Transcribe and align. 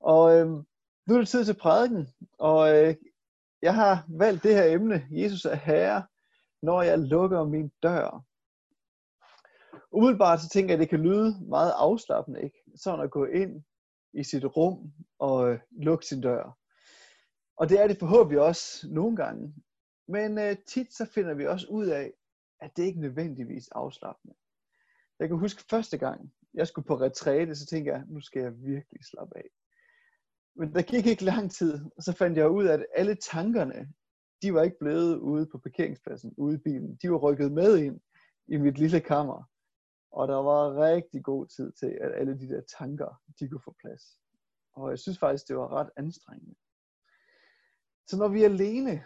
Og 0.00 0.38
øh, 0.38 0.46
nu 1.06 1.14
er 1.14 1.18
det 1.18 1.28
tid 1.28 1.44
til 1.44 1.54
prædiken, 1.54 2.08
og 2.38 2.76
øh, 2.76 2.94
jeg 3.62 3.74
har 3.74 4.06
valgt 4.08 4.42
det 4.42 4.54
her 4.54 4.64
emne, 4.64 5.06
Jesus 5.10 5.44
er 5.44 5.54
Herre, 5.54 6.06
når 6.62 6.82
jeg 6.82 6.98
lukker 6.98 7.44
min 7.44 7.72
dør. 7.82 8.24
Umiddelbart 9.92 10.40
så 10.40 10.48
tænker 10.48 10.74
jeg, 10.74 10.74
at 10.74 10.80
det 10.80 10.88
kan 10.88 11.02
lyde 11.02 11.36
meget 11.48 11.72
afslappende, 11.76 12.42
ikke? 12.42 12.62
Sådan 12.76 13.00
at 13.00 13.10
gå 13.10 13.24
ind 13.24 13.64
i 14.12 14.24
sit 14.24 14.44
rum 14.44 14.92
og 15.18 15.50
øh, 15.50 15.60
lukke 15.70 16.06
sin 16.06 16.20
dør. 16.20 16.58
Og 17.56 17.68
det 17.68 17.80
er 17.80 17.86
det 17.86 17.98
forhåbentlig 17.98 18.40
også 18.40 18.88
nogle 18.90 19.16
gange. 19.16 19.54
Men 20.08 20.38
øh, 20.38 20.56
tit 20.66 20.94
så 20.94 21.04
finder 21.04 21.34
vi 21.34 21.46
også 21.46 21.66
ud 21.70 21.86
af, 21.86 22.12
at 22.60 22.76
det 22.76 22.82
ikke 22.82 23.00
nødvendigvis 23.00 23.68
afslappende. 23.68 24.34
Jeg 25.20 25.28
kan 25.28 25.38
huske 25.38 25.64
første 25.70 25.98
gang, 25.98 26.32
jeg 26.54 26.66
skulle 26.66 26.86
på 26.86 27.00
retræte, 27.00 27.54
så 27.54 27.66
tænkte 27.66 27.92
jeg, 27.92 28.04
nu 28.06 28.20
skal 28.20 28.42
jeg 28.42 28.62
virkelig 28.62 29.04
slappe 29.04 29.38
af. 29.38 29.48
Men 30.58 30.74
der 30.74 30.82
gik 30.82 31.06
ikke 31.06 31.24
lang 31.24 31.50
tid, 31.50 31.80
og 31.96 32.02
så 32.02 32.12
fandt 32.12 32.38
jeg 32.38 32.50
ud 32.50 32.64
af, 32.64 32.74
at 32.74 32.86
alle 32.94 33.14
tankerne, 33.14 33.92
de 34.42 34.54
var 34.54 34.62
ikke 34.62 34.78
blevet 34.80 35.16
ude 35.16 35.46
på 35.46 35.58
parkeringspladsen, 35.58 36.34
ude 36.36 36.54
i 36.54 36.58
bilen. 36.58 36.98
De 37.02 37.10
var 37.10 37.16
rykket 37.16 37.52
med 37.52 37.78
ind 37.78 38.00
i 38.48 38.56
mit 38.56 38.78
lille 38.78 39.00
kammer. 39.00 39.42
Og 40.10 40.28
der 40.28 40.36
var 40.36 40.84
rigtig 40.84 41.24
god 41.24 41.46
tid 41.46 41.72
til, 41.72 41.98
at 42.00 42.12
alle 42.14 42.38
de 42.38 42.48
der 42.48 42.62
tanker, 42.78 43.22
de 43.40 43.48
kunne 43.48 43.62
få 43.64 43.74
plads. 43.80 44.02
Og 44.72 44.90
jeg 44.90 44.98
synes 44.98 45.18
faktisk, 45.18 45.48
det 45.48 45.56
var 45.56 45.72
ret 45.72 45.90
anstrengende. 45.96 46.54
Så 48.06 48.16
når 48.18 48.28
vi 48.28 48.42
er 48.42 48.48
alene, 48.48 49.04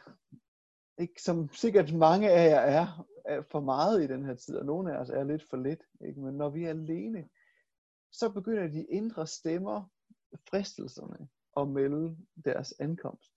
ikke, 0.99 1.23
som 1.23 1.53
sikkert 1.53 1.95
mange 1.95 2.31
af 2.31 2.51
jer 2.51 2.61
er, 2.61 3.07
er 3.25 3.43
for 3.51 3.61
meget 3.61 4.05
i 4.05 4.07
den 4.07 4.25
her 4.25 4.35
tid, 4.35 4.57
og 4.57 4.67
nogle 4.67 4.95
af 4.95 5.01
os 5.01 5.11
er 5.11 5.25
lidt 5.25 5.49
for 5.51 5.57
lidt, 5.57 5.83
ikke? 6.07 6.21
men 6.21 6.35
når 6.35 6.51
vi 6.51 6.65
er 6.65 6.71
alene, 6.71 7.29
så 8.13 8.33
begynder 8.33 8.69
de 8.69 8.85
indre 8.85 9.27
stemmer, 9.27 9.91
fristelserne, 10.51 11.29
at 11.57 11.69
melde 11.69 12.17
deres 12.45 12.75
ankomst. 12.81 13.33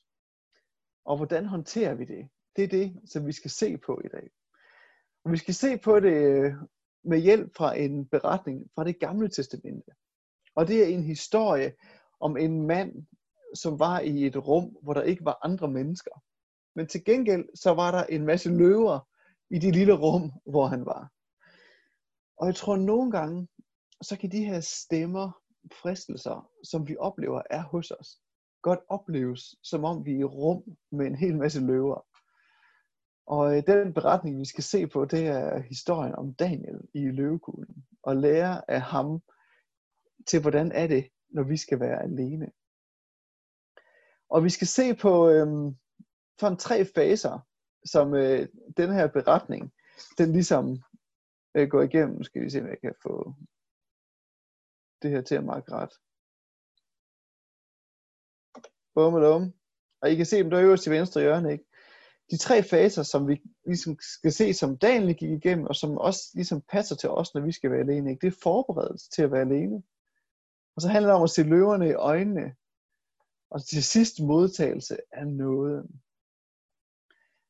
Og 1.05 1.17
hvordan 1.17 1.45
håndterer 1.45 1.93
vi 1.93 2.05
det? 2.05 2.29
Det 2.55 2.63
er 2.63 2.67
det, 2.67 3.01
som 3.05 3.27
vi 3.27 3.31
skal 3.31 3.51
se 3.51 3.77
på 3.77 4.01
i 4.05 4.07
dag. 4.07 4.29
Og 5.23 5.31
vi 5.31 5.37
skal 5.37 5.53
se 5.53 5.77
på 5.77 5.99
det 5.99 6.13
øh, 6.13 6.53
med 7.03 7.19
hjælp 7.19 7.55
fra 7.57 7.77
en 7.77 8.07
beretning 8.07 8.71
fra 8.75 8.83
det 8.83 8.99
gamle 8.99 9.29
testamente. 9.29 9.91
Og 10.55 10.67
det 10.67 10.83
er 10.83 10.87
en 10.87 11.03
historie 11.03 11.73
om 12.19 12.37
en 12.37 12.67
mand, 12.67 13.05
som 13.55 13.79
var 13.79 13.99
i 13.99 14.25
et 14.25 14.35
rum, 14.35 14.77
hvor 14.81 14.93
der 14.93 15.01
ikke 15.01 15.25
var 15.25 15.39
andre 15.41 15.67
mennesker. 15.67 16.11
Men 16.75 16.87
til 16.87 17.03
gengæld, 17.05 17.45
så 17.55 17.73
var 17.73 17.91
der 17.91 18.03
en 18.03 18.25
masse 18.25 18.49
løver 18.49 18.99
i 19.49 19.59
det 19.59 19.75
lille 19.75 19.93
rum, 19.93 20.31
hvor 20.45 20.65
han 20.65 20.85
var. 20.85 21.11
Og 22.37 22.47
jeg 22.47 22.55
tror 22.55 22.75
nogle 22.75 23.11
gange, 23.11 23.47
så 24.01 24.17
kan 24.17 24.31
de 24.31 24.45
her 24.45 24.59
stemmer, 24.59 25.41
fristelser, 25.73 26.49
som 26.63 26.87
vi 26.87 26.95
oplever 26.99 27.41
er 27.49 27.63
hos 27.63 27.91
os, 27.91 28.19
godt 28.61 28.79
opleves, 28.89 29.55
som 29.63 29.83
om 29.83 30.05
vi 30.05 30.11
er 30.11 30.19
i 30.19 30.23
rum 30.23 30.63
med 30.91 31.05
en 31.05 31.15
hel 31.15 31.37
masse 31.37 31.65
løver. 31.65 32.05
Og 33.27 33.57
øh, 33.57 33.63
den 33.67 33.93
beretning, 33.93 34.39
vi 34.39 34.45
skal 34.45 34.63
se 34.63 34.87
på, 34.87 35.05
det 35.05 35.27
er 35.27 35.59
historien 35.59 36.15
om 36.15 36.33
Daniel 36.33 36.79
i 36.93 36.99
løvekuglen. 36.99 37.85
Og 38.03 38.15
lære 38.15 38.71
af 38.71 38.81
ham 38.81 39.21
til, 40.27 40.41
hvordan 40.41 40.71
er 40.71 40.87
det, 40.87 41.09
når 41.29 41.43
vi 41.43 41.57
skal 41.57 41.79
være 41.79 42.03
alene. 42.03 42.51
Og 44.29 44.43
vi 44.43 44.49
skal 44.49 44.67
se 44.67 44.95
på 44.95 45.29
øhm, 45.29 45.75
sådan 46.39 46.57
tre 46.57 46.85
faser, 46.85 47.39
som 47.85 48.13
øh, 48.13 48.47
den 48.77 48.93
her 48.93 49.07
beretning, 49.07 49.73
den 50.17 50.31
ligesom 50.31 50.77
øh, 51.55 51.67
går 51.67 51.81
igennem. 51.81 52.23
Skal 52.23 52.41
vi 52.41 52.49
se, 52.49 52.61
om 52.61 52.67
jeg 52.67 52.79
kan 52.81 52.93
få 53.03 53.33
det 55.05 55.13
her 55.13 55.21
til 55.21 55.35
at 55.35 55.43
markere 55.43 55.75
ret. 55.75 55.93
Bum, 58.95 59.13
bum. 59.13 59.53
Og 60.01 60.11
I 60.11 60.15
kan 60.15 60.25
se 60.25 60.37
dem 60.37 60.49
der 60.49 60.61
øverst 60.61 60.83
til 60.83 60.91
venstre 60.91 61.21
hjørne, 61.21 61.51
ikke? 61.51 61.65
De 62.31 62.37
tre 62.37 62.63
faser, 62.63 63.03
som 63.03 63.27
vi 63.27 63.41
ligesom 63.65 63.97
skal 64.01 64.31
se, 64.31 64.53
som 64.53 64.77
Daniel 64.77 65.15
gik 65.15 65.29
igennem, 65.29 65.65
og 65.65 65.75
som 65.75 65.97
også 65.97 66.31
ligesom 66.33 66.61
passer 66.61 66.95
til 66.95 67.09
os, 67.09 67.33
når 67.33 67.41
vi 67.41 67.51
skal 67.51 67.71
være 67.71 67.79
alene, 67.79 68.09
ikke? 68.11 68.21
det 68.21 68.33
er 68.33 68.39
forberedelse 68.43 69.09
til 69.09 69.21
at 69.21 69.31
være 69.31 69.41
alene. 69.41 69.83
Og 70.75 70.81
så 70.81 70.87
handler 70.87 71.09
det 71.09 71.17
om 71.17 71.23
at 71.23 71.29
se 71.29 71.43
løverne 71.43 71.89
i 71.89 71.93
øjnene, 71.93 72.55
og 73.49 73.65
til 73.65 73.83
sidst 73.83 74.19
modtagelse 74.19 74.97
af 75.11 75.27
nåden. 75.27 76.01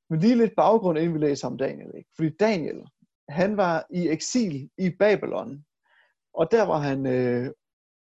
Men 0.09 0.19
lige 0.19 0.37
lidt 0.37 0.55
baggrund, 0.55 0.97
inden 0.97 1.13
vi 1.13 1.19
læser 1.19 1.47
om 1.47 1.57
Daniel. 1.57 1.91
Ikke? 1.97 2.09
Fordi 2.15 2.29
Daniel, 2.29 2.81
han 3.29 3.57
var 3.57 3.87
i 3.89 4.07
eksil 4.07 4.69
i 4.77 4.89
Babylon, 4.99 5.65
og 6.37 6.51
der 6.51 6.63
var 6.63 6.77
han, 6.77 7.05
øh, 7.05 7.51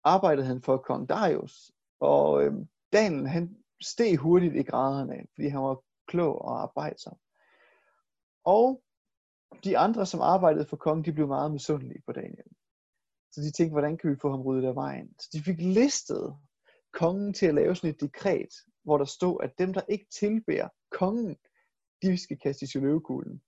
arbejdede 0.04 0.48
han 0.48 0.62
for 0.62 0.78
kong 0.78 1.10
Darius, 1.10 1.72
og 2.00 2.44
øh, 2.44 2.54
Daniel, 2.94 3.28
han 3.28 3.58
steg 3.82 4.18
hurtigt 4.18 4.56
i 4.56 4.64
graderne, 4.64 5.26
fordi 5.36 5.48
han 5.48 5.62
var 5.62 5.82
klog 6.08 6.42
og 6.42 6.62
arbejdsom. 6.62 7.18
Og 8.46 8.84
de 9.64 9.78
andre, 9.78 10.06
som 10.06 10.22
arbejdede 10.22 10.66
for 10.66 10.78
kongen, 10.78 11.06
de 11.06 11.14
blev 11.14 11.28
meget 11.28 11.52
misundelige 11.52 12.04
på 12.06 12.12
Daniel. 12.12 12.52
Så 13.32 13.42
de 13.42 13.52
tænkte, 13.52 13.72
hvordan 13.72 13.98
kan 13.98 14.12
vi 14.12 14.16
få 14.22 14.30
ham 14.30 14.42
ryddet 14.42 14.68
af 14.68 14.76
vejen? 14.76 15.20
Så 15.20 15.30
de 15.34 15.44
fik 15.44 15.58
listet 15.60 16.36
kongen 16.94 17.34
til 17.34 17.46
at 17.46 17.56
lave 17.56 17.76
sådan 17.76 17.90
et 17.90 18.02
dekret, 18.02 18.54
hvor 18.84 18.98
der 18.98 19.06
stod, 19.06 19.38
at 19.44 19.58
dem, 19.58 19.74
der 19.74 19.82
ikke 19.90 20.06
tilbærer 20.20 20.70
kongen, 20.92 21.38
de 22.02 22.18
skal 22.18 22.40
kastes 22.40 22.76
i 22.76 22.80
løvekuglen. 22.80 23.42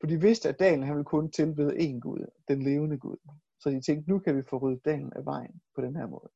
For 0.00 0.06
de 0.06 0.20
vidste, 0.20 0.48
at 0.48 0.58
Daniel 0.58 0.84
han 0.84 0.94
ville 0.94 1.04
kun 1.04 1.30
tilbede 1.30 1.76
én 1.76 1.98
Gud, 2.00 2.26
den 2.48 2.62
levende 2.62 2.98
Gud. 2.98 3.16
Så 3.64 3.70
de 3.70 3.80
tænkte, 3.80 4.10
nu 4.10 4.18
kan 4.18 4.36
vi 4.36 4.42
få 4.42 4.56
ryddet 4.56 4.84
dagen 4.84 5.12
af 5.16 5.24
vejen 5.24 5.62
på 5.74 5.80
den 5.80 5.96
her 5.96 6.06
måde. 6.06 6.30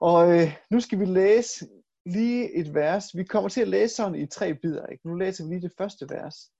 Og 0.00 0.32
øh, 0.34 0.48
nu 0.70 0.80
skal 0.80 0.98
vi 1.00 1.04
læse 1.04 1.68
lige 2.04 2.54
et 2.54 2.74
vers. 2.74 3.16
Vi 3.16 3.24
kommer 3.24 3.48
til 3.48 3.60
at 3.60 3.68
læse 3.68 3.94
sådan 3.94 4.14
i 4.14 4.26
tre 4.26 4.54
bidder. 4.54 4.86
Ikke? 4.86 5.08
Nu 5.08 5.14
læser 5.14 5.44
vi 5.44 5.50
lige 5.50 5.68
det 5.68 5.76
første 5.78 6.06
vers 6.10 6.52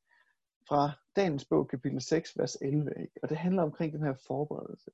fra 0.69 0.91
Dagens 1.17 1.45
bog, 1.45 1.69
kapitel 1.69 2.01
6, 2.01 2.39
vers 2.39 2.57
11. 2.61 2.91
Ikke? 3.01 3.13
Og 3.23 3.29
det 3.29 3.37
handler 3.37 3.63
omkring 3.63 3.93
den 3.93 4.03
her 4.03 4.15
forberedelse. 4.27 4.91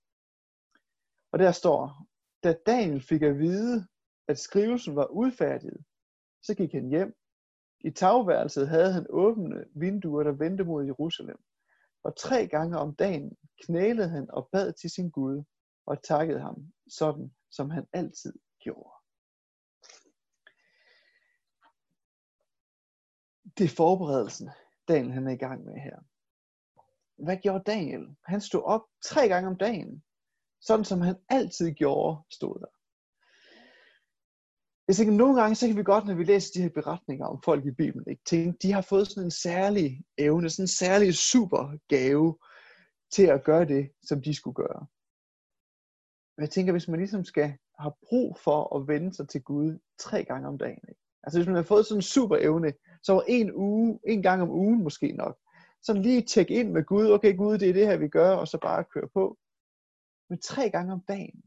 Og 1.33 1.39
der 1.39 1.53
står, 1.53 2.06
da 2.45 2.55
Daniel 2.67 3.03
fik 3.03 3.22
at 3.22 3.39
vide, 3.39 3.87
at 4.28 4.39
skrivelsen 4.39 4.97
var 4.97 5.06
udfærdiget, 5.06 5.84
så 6.43 6.55
gik 6.55 6.72
han 6.72 6.89
hjem. 6.89 7.15
I 7.81 7.91
tagværelset 7.91 8.69
havde 8.69 8.93
han 8.93 9.06
åbne 9.11 9.65
vinduer, 9.75 10.22
der 10.22 10.33
vendte 10.33 10.65
mod 10.65 10.84
Jerusalem. 10.84 11.39
Og 12.03 12.17
tre 12.17 12.47
gange 12.47 12.79
om 12.79 12.95
dagen 12.95 13.37
knælede 13.63 14.09
han 14.09 14.31
og 14.31 14.49
bad 14.53 14.73
til 14.73 14.91
sin 14.91 15.11
Gud 15.11 15.45
og 15.87 16.03
takkede 16.03 16.41
ham, 16.41 16.73
sådan 16.89 17.35
som 17.51 17.71
han 17.71 17.87
altid 17.93 18.33
gjorde. 18.59 18.91
Det 23.59 23.65
er 23.65 23.77
forberedelsen, 23.77 24.51
Daniel 24.89 25.13
han 25.13 25.27
er 25.27 25.33
i 25.33 25.37
gang 25.37 25.65
med 25.65 25.75
her. 25.75 25.99
Hvad 27.17 27.37
gjorde 27.37 27.65
Daniel? 27.65 28.17
Han 28.25 28.41
stod 28.41 28.63
op 28.63 28.83
tre 29.05 29.29
gange 29.29 29.49
om 29.49 29.57
dagen. 29.57 30.05
Sådan 30.61 30.84
som 30.84 31.01
han 31.01 31.17
altid 31.29 31.73
gjorde, 31.73 32.23
stod 32.31 32.59
der. 32.59 32.81
Jeg 34.92 34.97
tænker, 34.97 35.14
nogle 35.14 35.41
gange, 35.41 35.54
så 35.54 35.66
kan 35.66 35.76
vi 35.76 35.82
godt, 35.82 36.06
når 36.06 36.14
vi 36.14 36.25
læser 36.25 36.50
de 36.54 36.62
her 36.62 36.69
beretninger 36.69 37.26
om 37.26 37.42
folk 37.44 37.66
i 37.66 37.70
Bibelen, 37.70 38.04
ikke, 38.06 38.22
tænke, 38.25 38.58
de 38.62 38.72
har 38.72 38.80
fået 38.80 39.08
sådan 39.08 39.25
en 39.25 39.30
særlig 39.30 40.04
evne, 40.19 40.50
sådan 40.50 40.62
en 40.62 40.69
særlig 40.69 41.14
super 41.14 41.78
gave 41.88 42.38
til 43.12 43.26
at 43.26 43.44
gøre 43.44 43.64
det, 43.64 43.91
som 44.03 44.22
de 44.22 44.34
skulle 44.34 44.54
gøre. 44.54 44.86
Men 46.36 46.42
jeg 46.42 46.50
tænker, 46.50 46.72
hvis 46.72 46.88
man 46.88 46.98
ligesom 46.98 47.25
skal 47.25 47.58
have 47.78 47.92
brug 48.08 48.38
for 48.38 48.76
at 48.76 48.88
vende 48.88 49.14
sig 49.14 49.28
til 49.28 49.42
Gud 49.42 49.78
tre 49.98 50.25
gange 50.25 50.48
om 50.48 50.58
dagen. 50.58 50.84
Ikke? 50.88 51.00
Altså 51.22 51.38
hvis 51.38 51.47
man 51.47 51.56
har 51.56 51.62
fået 51.62 51.86
sådan 51.86 51.98
en 51.98 52.03
super 52.03 52.36
evne, 52.36 52.72
så 53.03 53.12
var 53.12 53.24
en 53.28 53.53
uge, 53.54 54.00
en 54.06 54.22
gang 54.22 54.42
om 54.42 54.50
ugen 54.50 54.82
måske 54.82 55.12
nok. 55.12 55.38
Så 55.82 55.92
lige 55.92 56.22
tjekke 56.22 56.54
ind 56.54 56.70
med 56.72 56.84
Gud, 56.84 57.10
okay 57.10 57.36
Gud, 57.36 57.59
det 57.59 57.69
er 57.69 57.72
det 57.72 57.86
her 57.86 57.97
vi 57.97 58.09
gør, 58.09 58.30
og 58.30 58.48
så 58.48 58.59
bare 58.59 58.84
køre 58.84 59.09
på. 59.14 59.38
Men 60.30 60.41
tre 60.41 60.70
gange 60.70 60.92
om 60.92 61.04
dagen. 61.09 61.42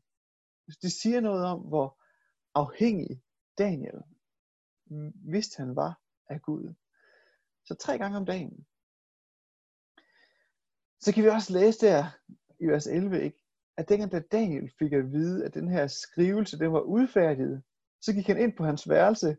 Det 0.81 0.91
siger 0.91 1.19
noget 1.19 1.45
om, 1.45 1.59
hvor 1.59 2.01
afhængig 2.55 3.21
Daniel 3.57 4.01
vidste 5.31 5.57
han 5.57 5.75
var 5.75 6.01
af 6.29 6.41
Gud. 6.41 6.73
Så 7.65 7.75
tre 7.75 7.97
gange 7.97 8.17
om 8.17 8.25
dagen. 8.25 8.65
Så 10.99 11.13
kan 11.13 11.23
vi 11.23 11.29
også 11.29 11.53
læse 11.53 11.85
der 11.85 12.05
i 12.59 12.67
vers 12.67 12.87
11, 12.87 13.23
ikke? 13.23 13.45
at 13.77 13.89
dengang 13.89 14.11
da 14.11 14.19
Daniel 14.19 14.71
fik 14.79 14.93
at 14.93 15.11
vide, 15.11 15.45
at 15.45 15.53
den 15.53 15.69
her 15.69 15.87
skrivelse 15.87 16.59
den 16.59 16.73
var 16.73 16.81
udfærdiget, 16.81 17.63
så 18.01 18.13
gik 18.13 18.27
han 18.27 18.37
ind 18.37 18.57
på 18.57 18.63
hans 18.63 18.89
værelse 18.89 19.37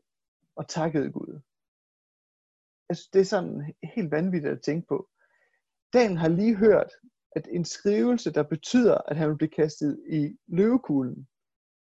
og 0.56 0.68
takkede 0.68 1.12
Gud. 1.12 1.40
Altså, 2.88 3.08
det 3.12 3.20
er 3.20 3.24
sådan 3.24 3.74
helt 3.82 4.10
vanvittigt 4.10 4.52
at 4.52 4.62
tænke 4.62 4.86
på. 4.86 5.08
Daniel 5.92 6.18
har 6.18 6.28
lige 6.28 6.56
hørt, 6.56 6.90
at 7.36 7.48
en 7.50 7.64
skrivelse, 7.64 8.32
der 8.32 8.42
betyder, 8.42 8.94
at 8.94 9.16
han 9.16 9.28
vil 9.28 9.36
blive 9.36 9.50
kastet 9.50 10.04
i 10.08 10.38
løvekuglen, 10.46 11.28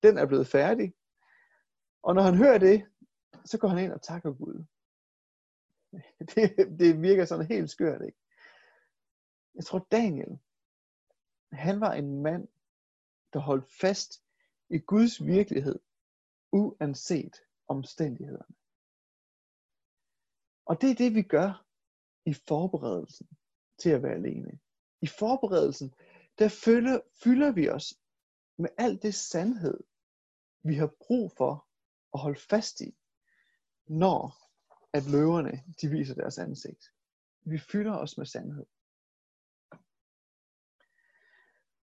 den 0.03 0.17
er 0.17 0.25
blevet 0.25 0.47
færdig. 0.47 0.93
Og 2.03 2.15
når 2.15 2.21
han 2.21 2.37
hører 2.37 2.57
det, 2.57 2.85
så 3.45 3.57
går 3.57 3.67
han 3.67 3.83
ind 3.83 3.91
og 3.91 4.01
takker 4.01 4.33
Gud. 4.33 4.65
Det, 6.35 6.79
det 6.79 7.01
virker 7.01 7.25
sådan 7.25 7.45
helt 7.45 7.69
skørt, 7.69 8.01
ikke? 8.05 8.17
Jeg 9.55 9.65
tror, 9.65 9.87
Daniel, 9.91 10.39
han 11.51 11.81
var 11.81 11.93
en 11.93 12.21
mand, 12.21 12.47
der 13.33 13.39
holdt 13.39 13.71
fast 13.81 14.23
i 14.69 14.77
Guds 14.77 15.25
virkelighed, 15.25 15.79
uanset 16.51 17.35
omstændighederne. 17.67 18.55
Og 20.65 20.81
det 20.81 20.91
er 20.91 20.95
det, 20.95 21.15
vi 21.15 21.21
gør 21.21 21.65
i 22.25 22.33
forberedelsen 22.33 23.27
til 23.77 23.89
at 23.89 24.03
være 24.03 24.13
alene. 24.13 24.59
I 25.01 25.07
forberedelsen, 25.07 25.93
der 26.39 26.49
fylder, 26.65 26.99
fylder 27.23 27.51
vi 27.51 27.69
os 27.69 27.93
med 28.57 28.69
alt 28.77 29.01
det 29.01 29.15
sandhed, 29.15 29.79
vi 30.63 30.75
har 30.75 30.91
brug 31.07 31.31
for 31.31 31.67
at 32.13 32.19
holde 32.19 32.39
fast 32.39 32.81
i, 32.81 32.97
når 33.87 34.43
at 34.93 35.05
løverne 35.11 35.63
de 35.81 35.89
viser 35.89 36.15
deres 36.15 36.37
ansigt. 36.37 36.85
Vi 37.45 37.57
fylder 37.57 37.97
os 37.97 38.17
med 38.17 38.25
sandhed. 38.25 38.65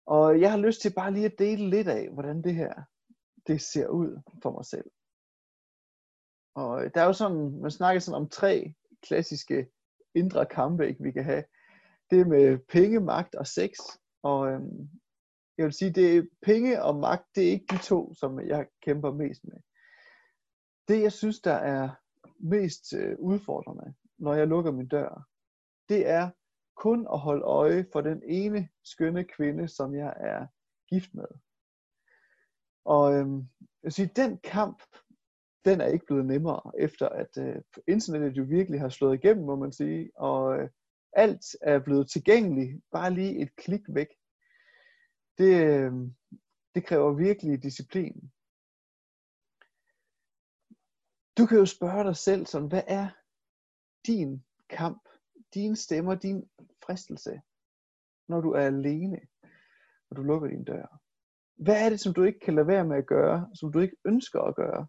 Og 0.05 0.41
jeg 0.41 0.51
har 0.51 0.57
lyst 0.57 0.81
til 0.81 0.93
bare 0.93 1.13
lige 1.13 1.25
at 1.25 1.39
dele 1.39 1.69
lidt 1.69 1.87
af, 1.87 2.09
hvordan 2.09 2.43
det 2.43 2.55
her 2.55 2.73
det 3.47 3.61
ser 3.61 3.87
ud 3.87 4.21
for 4.41 4.51
mig 4.51 4.65
selv. 4.65 4.91
Og 6.55 6.95
der 6.95 7.01
er 7.01 7.05
jo 7.05 7.13
sådan, 7.13 7.61
man 7.61 7.71
snakker 7.71 7.99
sådan 7.99 8.21
om 8.21 8.29
tre 8.29 8.73
klassiske 9.01 9.67
indre 10.15 10.45
kampe, 10.45 10.87
ikke, 10.87 11.03
vi 11.03 11.11
kan 11.11 11.23
have. 11.23 11.43
Det 12.09 12.27
med 12.27 12.57
penge, 12.57 12.99
magt 12.99 13.35
og 13.35 13.47
sex. 13.47 13.71
Og 14.23 14.51
øhm, 14.51 14.89
jeg 15.57 15.65
vil 15.65 15.73
sige, 15.73 15.91
det 15.91 16.17
er 16.17 16.23
penge 16.41 16.83
og 16.83 16.95
magt, 16.95 17.35
det 17.35 17.47
er 17.47 17.51
ikke 17.51 17.75
de 17.75 17.83
to, 17.83 18.13
som 18.13 18.47
jeg 18.47 18.67
kæmper 18.81 19.13
mest 19.13 19.43
med. 19.43 19.57
Det, 20.87 21.01
jeg 21.01 21.11
synes, 21.11 21.41
der 21.41 21.53
er 21.53 21.89
mest 22.39 22.93
øh, 22.93 23.15
udfordrende, 23.19 23.93
når 24.17 24.33
jeg 24.33 24.47
lukker 24.47 24.71
min 24.71 24.87
dør, 24.87 25.27
det 25.89 26.07
er 26.07 26.29
kun 26.75 27.07
at 27.13 27.19
holde 27.19 27.43
øje 27.43 27.85
for 27.91 28.01
den 28.01 28.23
ene 28.25 28.69
skønne 28.83 29.23
kvinde, 29.23 29.67
som 29.67 29.95
jeg 29.95 30.13
er 30.17 30.47
gift 30.89 31.13
med. 31.13 31.25
Og 32.85 33.13
øhm, 33.13 33.37
jeg 33.59 33.83
vil 33.83 33.91
sige, 33.91 34.11
den 34.15 34.37
kamp, 34.37 34.83
den 35.65 35.81
er 35.81 35.85
ikke 35.85 36.05
blevet 36.05 36.25
nemmere, 36.25 36.71
efter 36.79 37.09
at 37.09 37.37
øh, 37.37 37.61
internettet 37.87 38.37
jo 38.37 38.43
virkelig 38.43 38.79
har 38.79 38.89
slået 38.89 39.13
igennem, 39.13 39.45
må 39.45 39.55
man 39.55 39.71
sige, 39.71 40.11
og 40.15 40.59
øh, 40.59 40.69
alt 41.13 41.45
er 41.61 41.79
blevet 41.79 42.09
tilgængeligt, 42.09 42.81
bare 42.91 43.13
lige 43.13 43.41
et 43.41 43.55
klik 43.55 43.81
væk. 43.87 44.07
Det, 45.37 45.65
øh, 45.65 45.93
det 46.75 46.85
kræver 46.85 47.13
virkelig 47.13 47.63
disciplin. 47.63 48.31
Du 51.37 51.45
kan 51.45 51.57
jo 51.57 51.65
spørge 51.65 52.03
dig 52.03 52.15
selv 52.15 52.45
sådan, 52.45 52.67
hvad 52.67 52.83
er 52.87 53.09
din 54.07 54.45
kamp, 54.69 55.09
dine 55.53 55.75
stemmer, 55.75 56.15
din 56.15 56.49
fristelse, 56.85 57.41
når 58.27 58.41
du 58.41 58.51
er 58.51 58.61
alene, 58.61 59.19
og 60.09 60.15
du 60.15 60.21
lukker 60.23 60.47
din 60.47 60.63
dør? 60.63 60.99
Hvad 61.55 61.85
er 61.85 61.89
det, 61.89 61.99
som 61.99 62.13
du 62.13 62.23
ikke 62.23 62.39
kan 62.39 62.55
lade 62.55 62.67
være 62.67 62.85
med 62.85 62.97
at 62.97 63.05
gøre, 63.05 63.49
som 63.55 63.71
du 63.71 63.79
ikke 63.79 63.97
ønsker 64.05 64.41
at 64.41 64.55
gøre? 64.55 64.87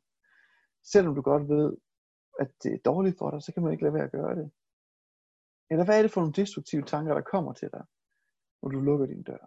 Selvom 0.83 1.15
du 1.15 1.23
godt 1.23 1.49
ved, 1.49 1.77
at 2.41 2.51
det 2.63 2.73
er 2.75 2.79
dårligt 2.85 3.19
for 3.19 3.31
dig, 3.31 3.43
så 3.43 3.53
kan 3.53 3.63
man 3.63 3.73
ikke 3.73 3.85
lade 3.85 3.95
være 3.95 4.05
at 4.05 4.13
gøre 4.13 4.37
det. 4.37 4.53
Eller 5.71 5.85
hvad 5.85 5.99
er 5.99 6.03
det 6.03 6.13
for 6.13 6.21
nogle 6.21 6.33
destruktive 6.33 6.83
tanker, 6.83 7.15
der 7.15 7.21
kommer 7.21 7.53
til 7.53 7.71
dig, 7.73 7.85
når 8.63 8.69
du 8.69 8.81
lukker 8.81 9.07
din 9.07 9.23
dør? 9.23 9.45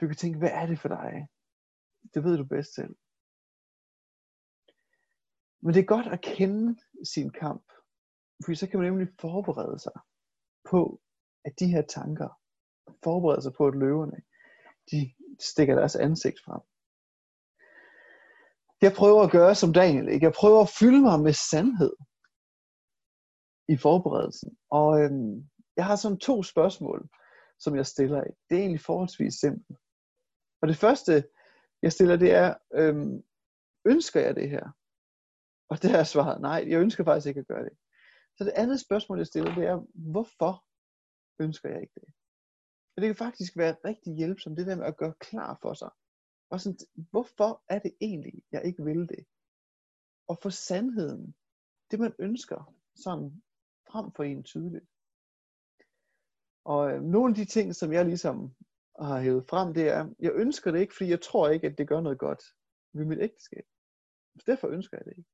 Du 0.00 0.06
kan 0.06 0.16
tænke, 0.16 0.38
hvad 0.38 0.50
er 0.52 0.66
det 0.66 0.78
for 0.78 0.88
dig? 0.88 1.28
Det 2.14 2.24
ved 2.24 2.36
du 2.36 2.44
bedst 2.44 2.74
selv. 2.74 2.96
Men 5.62 5.74
det 5.74 5.80
er 5.80 5.94
godt 5.94 6.06
at 6.06 6.20
kende 6.20 6.76
sin 7.14 7.30
kamp, 7.30 7.64
for 8.44 8.54
så 8.54 8.66
kan 8.68 8.80
man 8.80 8.88
nemlig 8.92 9.08
forberede 9.20 9.78
sig 9.78 9.92
på, 10.70 11.00
at 11.44 11.52
de 11.58 11.66
her 11.66 11.82
tanker, 11.82 12.28
forberede 13.04 13.42
sig 13.42 13.52
på, 13.52 13.66
at 13.66 13.74
løverne, 13.74 14.20
de 14.90 15.14
stikker 15.40 15.74
deres 15.74 15.96
ansigt 15.96 16.40
frem. 16.44 16.60
Jeg 18.82 18.92
prøver 18.92 19.22
at 19.22 19.30
gøre 19.30 19.54
som 19.54 19.72
Daniel, 19.72 20.08
ikke? 20.08 20.24
Jeg 20.24 20.32
prøver 20.32 20.60
at 20.62 20.74
fylde 20.80 21.00
mig 21.00 21.20
med 21.20 21.32
sandhed 21.50 21.94
i 23.68 23.76
forberedelsen. 23.76 24.58
Og 24.70 25.00
øhm, 25.00 25.48
jeg 25.76 25.86
har 25.86 25.96
sådan 25.96 26.18
to 26.18 26.42
spørgsmål, 26.42 27.08
som 27.58 27.76
jeg 27.76 27.86
stiller. 27.86 28.22
Ikke? 28.22 28.40
Det 28.50 28.56
er 28.56 28.60
egentlig 28.60 28.80
forholdsvis 28.80 29.34
simpelt. 29.34 29.78
Og 30.62 30.68
det 30.68 30.76
første, 30.76 31.28
jeg 31.82 31.92
stiller, 31.92 32.16
det 32.16 32.32
er, 32.32 32.54
øhm, 32.74 33.22
ønsker 33.84 34.20
jeg 34.20 34.36
det 34.36 34.50
her? 34.50 34.66
Og 35.68 35.82
det 35.82 35.90
er 35.90 36.04
svaret, 36.04 36.40
nej, 36.40 36.64
jeg 36.68 36.80
ønsker 36.80 37.04
faktisk 37.04 37.26
ikke 37.26 37.40
at 37.40 37.46
gøre 37.46 37.64
det. 37.64 37.78
Så 38.36 38.44
det 38.44 38.52
andet 38.56 38.80
spørgsmål, 38.80 39.18
jeg 39.18 39.26
stiller, 39.26 39.54
det 39.54 39.64
er, 39.64 39.86
hvorfor 40.12 40.64
ønsker 41.38 41.68
jeg 41.68 41.80
ikke 41.80 41.94
det? 41.94 42.08
Og 42.96 43.02
det 43.02 43.08
kan 43.08 43.16
faktisk 43.16 43.56
være 43.56 43.76
rigtig 43.84 44.14
hjælpsomt, 44.16 44.56
det 44.56 44.66
der 44.66 44.76
med 44.76 44.84
at 44.84 44.96
gøre 44.96 45.14
klar 45.20 45.58
for 45.62 45.74
sig. 45.74 45.90
Og 46.50 46.60
sådan, 46.60 46.78
hvorfor 47.10 47.62
er 47.68 47.78
det 47.78 47.96
egentlig, 48.00 48.42
jeg 48.52 48.64
ikke 48.64 48.84
vil 48.84 49.08
det? 49.08 49.26
Og 50.28 50.38
få 50.42 50.50
sandheden, 50.50 51.34
det 51.90 52.00
man 52.00 52.14
ønsker, 52.18 52.74
sådan 52.94 53.42
frem 53.90 54.12
for 54.12 54.22
en 54.22 54.42
tydeligt. 54.42 54.86
Og 56.64 56.92
øh, 56.92 57.02
nogle 57.02 57.30
af 57.30 57.34
de 57.34 57.44
ting, 57.44 57.74
som 57.74 57.92
jeg 57.92 58.04
ligesom 58.04 58.54
har 59.00 59.20
hævet 59.20 59.46
frem, 59.48 59.74
det 59.74 59.88
er, 59.88 60.14
jeg 60.18 60.32
ønsker 60.34 60.70
det 60.70 60.80
ikke, 60.80 60.94
fordi 60.94 61.10
jeg 61.10 61.20
tror 61.20 61.48
ikke, 61.48 61.66
at 61.66 61.78
det 61.78 61.88
gør 61.88 62.00
noget 62.00 62.18
godt 62.18 62.42
ved 62.92 63.04
mit 63.04 63.18
ægteskab. 63.20 63.64
Så 64.38 64.44
derfor 64.46 64.68
ønsker 64.68 64.96
jeg 64.96 65.04
det 65.04 65.18
ikke. 65.18 65.30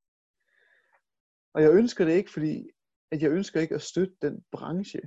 Og 1.54 1.62
jeg 1.62 1.72
ønsker 1.72 2.04
det 2.04 2.12
ikke, 2.12 2.30
fordi 2.30 2.70
at 3.10 3.22
jeg 3.22 3.30
ønsker 3.30 3.60
ikke 3.60 3.74
at 3.74 3.82
støtte 3.82 4.16
den 4.22 4.44
branche, 4.52 5.00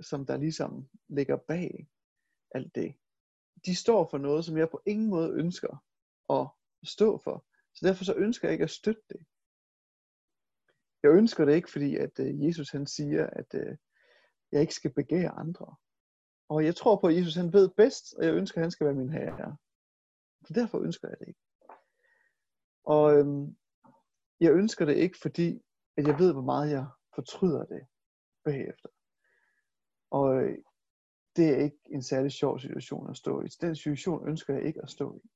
som 0.00 0.26
der 0.26 0.36
ligesom 0.36 0.88
ligger 1.08 1.36
bag 1.36 1.88
alt 2.54 2.74
det. 2.74 2.94
De 3.66 3.76
står 3.76 4.08
for 4.10 4.18
noget, 4.18 4.44
som 4.44 4.56
jeg 4.56 4.70
på 4.70 4.82
ingen 4.86 5.10
måde 5.10 5.32
ønsker 5.32 5.84
at 6.30 6.48
stå 6.88 7.18
for. 7.18 7.46
Så 7.74 7.86
derfor 7.86 8.04
så 8.04 8.14
ønsker 8.14 8.48
jeg 8.48 8.52
ikke 8.52 8.64
at 8.64 8.70
støtte 8.70 9.02
det. 9.08 9.26
Jeg 11.02 11.10
ønsker 11.10 11.44
det 11.44 11.54
ikke, 11.54 11.70
fordi 11.70 11.96
at 11.96 12.20
øh, 12.20 12.46
Jesus 12.46 12.70
han 12.70 12.86
siger, 12.86 13.26
at 13.26 13.54
øh, 13.54 13.76
jeg 14.52 14.60
ikke 14.60 14.74
skal 14.74 14.94
begære 14.94 15.30
andre. 15.30 15.76
Og 16.48 16.64
jeg 16.64 16.76
tror 16.76 16.96
på, 16.96 17.06
at 17.06 17.16
Jesus 17.16 17.34
han 17.34 17.52
ved 17.52 17.68
bedst, 17.76 18.14
og 18.14 18.24
jeg 18.24 18.34
ønsker, 18.34 18.58
at 18.58 18.64
han 18.64 18.70
skal 18.70 18.86
være 18.86 18.94
min 18.94 19.12
herre. 19.12 19.56
Så 20.46 20.52
derfor 20.54 20.78
ønsker 20.80 21.08
jeg 21.08 21.18
det 21.18 21.28
ikke. 21.28 21.40
Og 22.84 23.16
øhm, 23.16 23.56
jeg 24.40 24.52
ønsker 24.52 24.84
det 24.84 24.96
ikke, 24.96 25.18
fordi 25.18 25.62
at 25.96 26.06
jeg 26.06 26.18
ved, 26.18 26.32
hvor 26.32 26.42
meget 26.42 26.70
jeg 26.70 26.86
fortryder 27.14 27.64
det 27.64 27.86
bagefter. 28.44 28.88
Og 30.10 30.42
øh, 30.42 30.58
det 31.36 31.48
er 31.48 31.56
ikke 31.56 31.80
en 31.86 32.02
særlig 32.02 32.32
sjov 32.32 32.58
situation 32.58 33.10
at 33.10 33.16
stå 33.16 33.42
i. 33.42 33.46
Den 33.60 33.76
situation 33.76 34.28
ønsker 34.28 34.54
jeg 34.54 34.62
ikke 34.64 34.82
at 34.82 34.90
stå 34.90 35.16
i. 35.16 35.28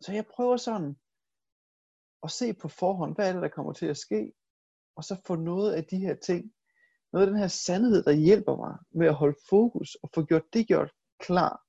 Så 0.00 0.12
jeg 0.12 0.26
prøver 0.26 0.56
sådan 0.56 0.96
at 2.22 2.30
se 2.30 2.54
på 2.54 2.68
forhånd, 2.68 3.14
hvad 3.14 3.28
er 3.28 3.32
det, 3.32 3.42
der 3.42 3.48
kommer 3.48 3.72
til 3.72 3.86
at 3.86 3.96
ske, 3.96 4.32
og 4.96 5.04
så 5.04 5.20
få 5.26 5.36
noget 5.36 5.72
af 5.72 5.84
de 5.84 5.98
her 5.98 6.14
ting, 6.14 6.52
noget 7.12 7.26
af 7.26 7.30
den 7.30 7.40
her 7.40 7.48
sandhed, 7.48 8.04
der 8.04 8.12
hjælper 8.12 8.56
mig 8.56 8.78
med 8.90 9.06
at 9.06 9.14
holde 9.14 9.38
fokus 9.48 9.94
og 10.02 10.10
få 10.14 10.24
gjort 10.24 10.52
det 10.52 10.66
gjort 10.66 10.92
klar, 11.20 11.62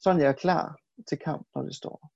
sådan 0.00 0.20
jeg 0.20 0.28
er 0.28 0.40
klar 0.46 0.76
til 1.08 1.18
kamp, 1.18 1.46
når 1.54 1.62
det 1.62 1.74
står. 1.74 2.11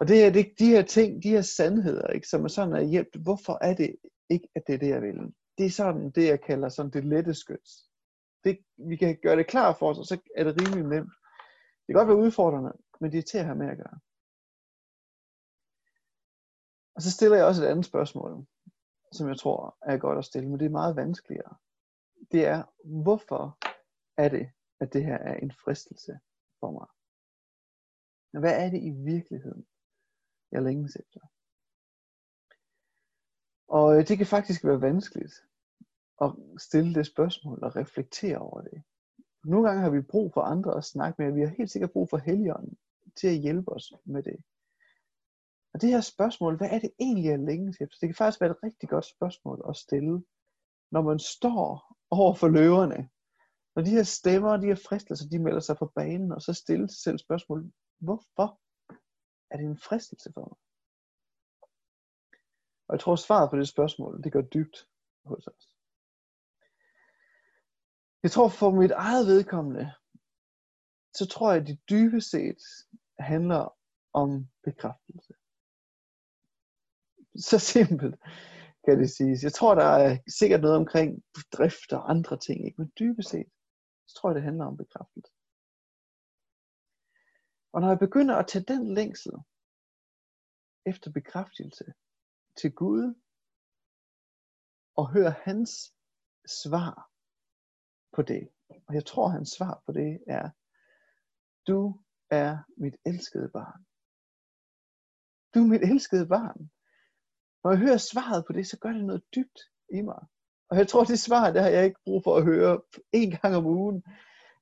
Og 0.00 0.08
det 0.08 0.24
er 0.24 0.30
det, 0.32 0.54
de 0.58 0.66
her 0.66 0.82
ting, 0.82 1.22
de 1.22 1.30
her 1.30 1.42
sandheder, 1.42 2.06
ikke, 2.06 2.28
som 2.28 2.44
er 2.44 2.48
sådan 2.48 2.76
at 2.76 2.88
hjælp. 2.88 3.16
Hvorfor 3.22 3.58
er 3.60 3.74
det 3.74 3.96
ikke, 4.30 4.48
at 4.54 4.62
det 4.66 4.74
er 4.74 4.78
det, 4.78 4.88
jeg 4.88 5.02
vil? 5.02 5.34
Det 5.58 5.66
er 5.66 5.70
sådan 5.70 6.10
det, 6.10 6.26
jeg 6.26 6.40
kalder 6.40 6.68
sådan 6.68 6.92
det 6.92 7.04
lette 7.04 7.34
skyts. 7.34 7.90
Det, 8.44 8.58
vi 8.88 8.96
kan 8.96 9.18
gøre 9.22 9.36
det 9.36 9.46
klar 9.46 9.76
for 9.78 9.90
os, 9.90 9.98
og 9.98 10.04
så 10.04 10.18
er 10.36 10.44
det 10.44 10.60
rimelig 10.60 10.88
nemt. 10.88 11.12
Det 11.80 11.86
kan 11.86 11.94
godt 11.94 12.08
være 12.08 12.24
udfordrende, 12.26 12.72
men 13.00 13.12
det 13.12 13.18
er 13.18 13.22
til 13.22 13.38
at 13.38 13.44
have 13.44 13.58
med 13.58 13.68
at 13.70 13.76
gøre. 13.76 13.98
Og 16.94 17.02
så 17.02 17.10
stiller 17.10 17.36
jeg 17.36 17.46
også 17.46 17.64
et 17.64 17.68
andet 17.68 17.86
spørgsmål, 17.86 18.46
som 19.12 19.28
jeg 19.28 19.38
tror 19.38 19.78
er 19.82 19.96
godt 19.96 20.18
at 20.18 20.24
stille, 20.24 20.48
men 20.48 20.60
det 20.60 20.66
er 20.66 20.80
meget 20.80 20.96
vanskeligere. 20.96 21.56
Det 22.32 22.46
er, 22.46 22.62
hvorfor 23.02 23.58
er 24.16 24.28
det, 24.28 24.50
at 24.80 24.92
det 24.92 25.04
her 25.04 25.18
er 25.18 25.34
en 25.34 25.52
fristelse 25.64 26.18
for 26.60 26.70
mig? 26.70 26.88
Hvad 28.40 28.64
er 28.64 28.70
det 28.70 28.82
i 28.82 28.90
virkeligheden, 28.90 29.66
jeg 30.52 30.62
længes 30.62 30.96
efter? 30.96 31.20
Og 33.68 33.96
øh, 33.96 34.08
det 34.08 34.18
kan 34.18 34.26
faktisk 34.26 34.64
være 34.64 34.80
vanskeligt 34.80 35.34
at 36.20 36.32
stille 36.58 36.94
det 36.94 37.06
spørgsmål 37.06 37.58
og 37.62 37.76
reflektere 37.76 38.38
over 38.38 38.60
det. 38.60 38.82
Nogle 39.44 39.68
gange 39.68 39.82
har 39.82 39.90
vi 39.90 40.00
brug 40.00 40.32
for 40.34 40.40
andre 40.40 40.76
at 40.76 40.84
snakke 40.84 41.22
med, 41.22 41.30
og 41.30 41.36
vi 41.36 41.40
har 41.40 41.54
helt 41.58 41.70
sikkert 41.70 41.92
brug 41.92 42.10
for 42.10 42.16
Helligånden 42.16 42.78
til 43.16 43.28
at 43.28 43.38
hjælpe 43.38 43.72
os 43.72 43.92
med 44.04 44.22
det. 44.22 44.36
Og 45.74 45.80
det 45.80 45.90
her 45.90 46.00
spørgsmål, 46.00 46.56
hvad 46.56 46.68
er 46.70 46.78
det 46.78 46.90
egentlig, 47.00 47.30
jeg 47.30 47.38
længes 47.38 47.76
efter? 47.80 47.96
Det 48.00 48.08
kan 48.08 48.14
faktisk 48.14 48.40
være 48.40 48.50
et 48.50 48.62
rigtig 48.62 48.88
godt 48.88 49.04
spørgsmål 49.04 49.64
at 49.68 49.76
stille, 49.76 50.24
når 50.90 51.02
man 51.02 51.18
står 51.18 51.96
over 52.10 52.34
for 52.34 52.48
løverne. 52.48 53.08
Når 53.76 53.82
de 53.82 53.90
her 53.90 54.02
stemmer, 54.02 54.56
de 54.56 54.66
her 54.66 54.80
fristelser, 54.88 55.28
de 55.28 55.38
melder 55.38 55.60
sig 55.60 55.76
på 55.76 55.92
banen, 55.94 56.32
og 56.32 56.42
så 56.42 56.52
stille 56.52 56.88
sig 56.88 56.98
selv 56.98 57.18
spørgsmål, 57.18 57.72
hvorfor 57.98 58.60
det 59.56 59.64
en 59.64 59.78
fristelse 59.78 60.32
for 60.32 60.40
mig? 60.40 60.58
Og 62.88 62.94
jeg 62.94 63.00
tror, 63.00 63.16
svaret 63.16 63.50
på 63.50 63.56
det 63.56 63.68
spørgsmål, 63.68 64.22
det 64.24 64.32
går 64.32 64.40
dybt 64.40 64.88
hos 65.24 65.46
os. 65.46 65.74
Jeg 68.22 68.30
tror 68.30 68.48
for 68.48 68.70
mit 68.70 68.90
eget 68.90 69.26
vedkommende, 69.26 69.94
så 71.14 71.26
tror 71.26 71.52
jeg, 71.52 71.60
at 71.60 71.66
det 71.66 71.80
dybest 71.90 72.30
set 72.30 72.62
handler 73.18 73.76
om 74.12 74.48
bekræftelse. 74.64 75.34
Så 77.36 77.58
simpelt 77.58 78.16
kan 78.84 78.98
det 78.98 79.10
siges. 79.10 79.42
Jeg 79.42 79.52
tror, 79.52 79.74
der 79.74 79.84
er 79.84 80.18
sikkert 80.38 80.60
noget 80.60 80.76
omkring 80.76 81.22
drift 81.52 81.92
og 81.92 82.10
andre 82.10 82.38
ting, 82.38 82.66
ikke? 82.66 82.80
men 82.80 82.92
dybest 82.98 83.28
set, 83.28 83.50
så 84.08 84.14
tror 84.14 84.28
jeg, 84.28 84.34
det 84.34 84.42
handler 84.42 84.64
om 84.64 84.76
bekræftelse. 84.76 85.32
Og 87.72 87.80
når 87.80 87.88
jeg 87.88 87.98
begynder 87.98 88.36
at 88.36 88.46
tage 88.46 88.64
den 88.64 88.94
længsel 88.94 89.32
efter 90.86 91.10
bekræftelse 91.10 91.84
til 92.56 92.72
Gud, 92.72 93.14
og 94.96 95.12
høre 95.12 95.30
hans 95.30 95.94
svar 96.46 97.10
på 98.12 98.22
det, 98.22 98.48
og 98.88 98.94
jeg 98.94 99.06
tror, 99.06 99.28
hans 99.28 99.50
svar 99.50 99.82
på 99.86 99.92
det 99.92 100.20
er, 100.26 100.50
du 101.66 102.00
er 102.30 102.58
mit 102.76 102.96
elskede 103.06 103.48
barn. 103.48 103.86
Du 105.54 105.58
er 105.64 105.66
mit 105.66 105.82
elskede 105.82 106.26
barn. 106.26 106.70
Når 107.64 107.70
jeg 107.70 107.80
hører 107.80 107.96
svaret 107.96 108.44
på 108.46 108.52
det, 108.52 108.66
så 108.66 108.78
gør 108.78 108.92
det 108.92 109.04
noget 109.04 109.24
dybt 109.34 109.60
i 109.92 110.00
mig. 110.00 110.26
Og 110.70 110.76
jeg 110.76 110.88
tror, 110.88 111.04
det 111.04 111.18
svar, 111.18 111.50
det 111.50 111.62
har 111.62 111.68
jeg 111.68 111.84
ikke 111.84 112.00
brug 112.04 112.24
for 112.24 112.36
at 112.36 112.44
høre 112.44 112.80
en 113.12 113.30
gang 113.30 113.56
om 113.56 113.66
ugen. 113.66 114.02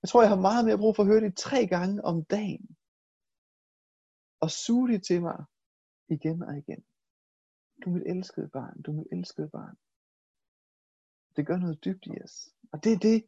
Jeg 0.03 0.09
tror, 0.09 0.23
jeg 0.23 0.29
har 0.31 0.41
meget 0.41 0.65
mere 0.65 0.79
brug 0.79 0.97
for 0.97 1.03
at 1.03 1.09
høre 1.09 1.21
det 1.21 1.37
tre 1.37 1.67
gange 1.67 2.05
om 2.05 2.25
dagen. 2.25 2.77
Og 4.41 4.51
suge 4.51 4.89
det 4.89 5.05
til 5.05 5.23
mig 5.23 5.45
igen 6.09 6.43
og 6.43 6.59
igen. 6.59 6.85
Du 7.85 7.91
er 7.91 7.95
mit 7.95 8.07
elskede 8.07 8.49
barn. 8.49 8.83
Du 8.83 8.91
er 8.91 8.97
mit 8.97 9.07
elskede 9.13 9.49
barn. 9.49 9.77
Det 11.37 11.47
gør 11.47 11.57
noget 11.57 11.85
dybt 11.85 12.07
i 12.07 12.23
os. 12.25 12.55
Og 12.73 12.85
det 12.85 12.93
er 12.93 12.99
det, 12.99 13.27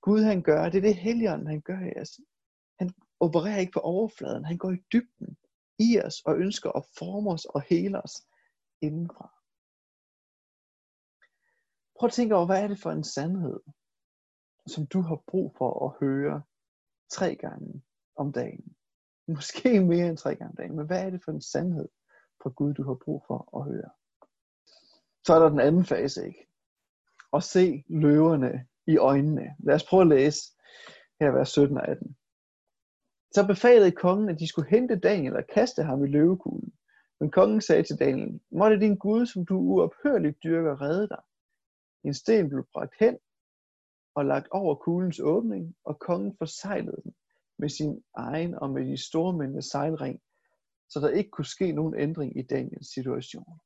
Gud 0.00 0.22
han 0.22 0.42
gør. 0.42 0.68
Det 0.68 0.78
er 0.78 0.82
det, 0.82 0.96
Helligånden 0.96 1.46
han 1.46 1.60
gør 1.60 1.80
i 1.80 2.00
os. 2.00 2.20
Han 2.78 2.90
opererer 3.20 3.58
ikke 3.58 3.72
på 3.72 3.80
overfladen. 3.80 4.44
Han 4.44 4.58
går 4.58 4.70
i 4.70 4.84
dybden 4.92 5.38
i 5.78 6.00
os 6.04 6.20
og 6.20 6.38
ønsker 6.38 6.70
at 6.70 6.84
forme 6.98 7.30
os 7.30 7.44
og 7.44 7.62
hele 7.62 8.02
os 8.02 8.26
indenfra. 8.80 9.34
Prøv 11.98 12.06
at 12.06 12.12
tænke 12.12 12.34
over, 12.34 12.46
hvad 12.46 12.62
er 12.62 12.68
det 12.68 12.78
for 12.78 12.90
en 12.90 13.04
sandhed, 13.04 13.60
som 14.66 14.86
du 14.86 15.00
har 15.00 15.22
brug 15.26 15.54
for 15.58 15.88
at 15.88 15.96
høre 16.00 16.42
tre 17.10 17.36
gange 17.36 17.82
om 18.16 18.32
dagen. 18.32 18.76
Måske 19.36 19.80
mere 19.80 20.08
end 20.08 20.16
tre 20.16 20.34
gange 20.34 20.50
om 20.50 20.56
dagen, 20.56 20.76
men 20.76 20.86
hvad 20.86 21.06
er 21.06 21.10
det 21.10 21.24
for 21.24 21.32
en 21.32 21.40
sandhed 21.40 21.88
fra 22.42 22.50
Gud, 22.50 22.74
du 22.74 22.82
har 22.82 22.94
brug 22.94 23.24
for 23.26 23.58
at 23.58 23.64
høre? 23.64 23.90
Så 25.26 25.34
er 25.34 25.38
der 25.38 25.48
den 25.48 25.60
anden 25.60 25.84
fase, 25.84 26.26
ikke? 26.26 26.46
At 27.32 27.42
se 27.42 27.84
løverne 27.88 28.66
i 28.86 28.96
øjnene. 28.96 29.56
Lad 29.58 29.74
os 29.74 29.84
prøve 29.84 30.00
at 30.00 30.08
læse 30.08 30.40
her 31.20 31.30
vers 31.30 31.48
17 31.48 31.76
og 31.76 31.88
18. 31.88 32.16
Så 33.34 33.46
befalede 33.46 33.92
kongen, 33.92 34.28
at 34.28 34.40
de 34.40 34.48
skulle 34.48 34.70
hente 34.70 34.98
Daniel 34.98 35.36
og 35.36 35.44
kaste 35.54 35.82
ham 35.82 36.04
i 36.04 36.08
løvekuglen. 36.08 36.72
Men 37.20 37.30
kongen 37.30 37.60
sagde 37.60 37.82
til 37.82 37.98
Daniel, 37.98 38.40
måtte 38.50 38.80
din 38.80 38.96
Gud, 38.96 39.26
som 39.26 39.46
du 39.46 39.58
uophørligt 39.58 40.42
dyrker, 40.42 40.82
redde 40.82 41.08
dig. 41.08 41.22
En 42.04 42.14
sten 42.14 42.48
blev 42.48 42.66
bragt 42.72 42.94
hen 43.00 43.18
og 44.14 44.24
lagt 44.24 44.48
over 44.50 44.74
kuglens 44.74 45.20
åbning, 45.20 45.76
og 45.84 45.98
kongen 45.98 46.36
forseglede 46.38 47.00
den 47.04 47.14
med 47.58 47.68
sin 47.68 48.04
egen 48.14 48.54
og 48.54 48.70
med 48.70 48.86
de 48.86 49.06
store 49.08 49.32
mændenes 49.32 49.66
sejlring, 49.66 50.20
så 50.88 51.00
der 51.00 51.08
ikke 51.08 51.30
kunne 51.30 51.44
ske 51.44 51.72
nogen 51.72 52.00
ændring 52.00 52.38
i 52.38 52.42
Daniels 52.42 52.94
situation. 52.94 53.60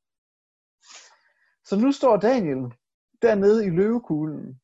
Så 1.65 1.79
nu 1.79 1.91
står 1.91 2.17
Daniel 2.17 2.73
dernede 3.21 3.65
i 3.65 3.69
løvekuglen 3.69 4.61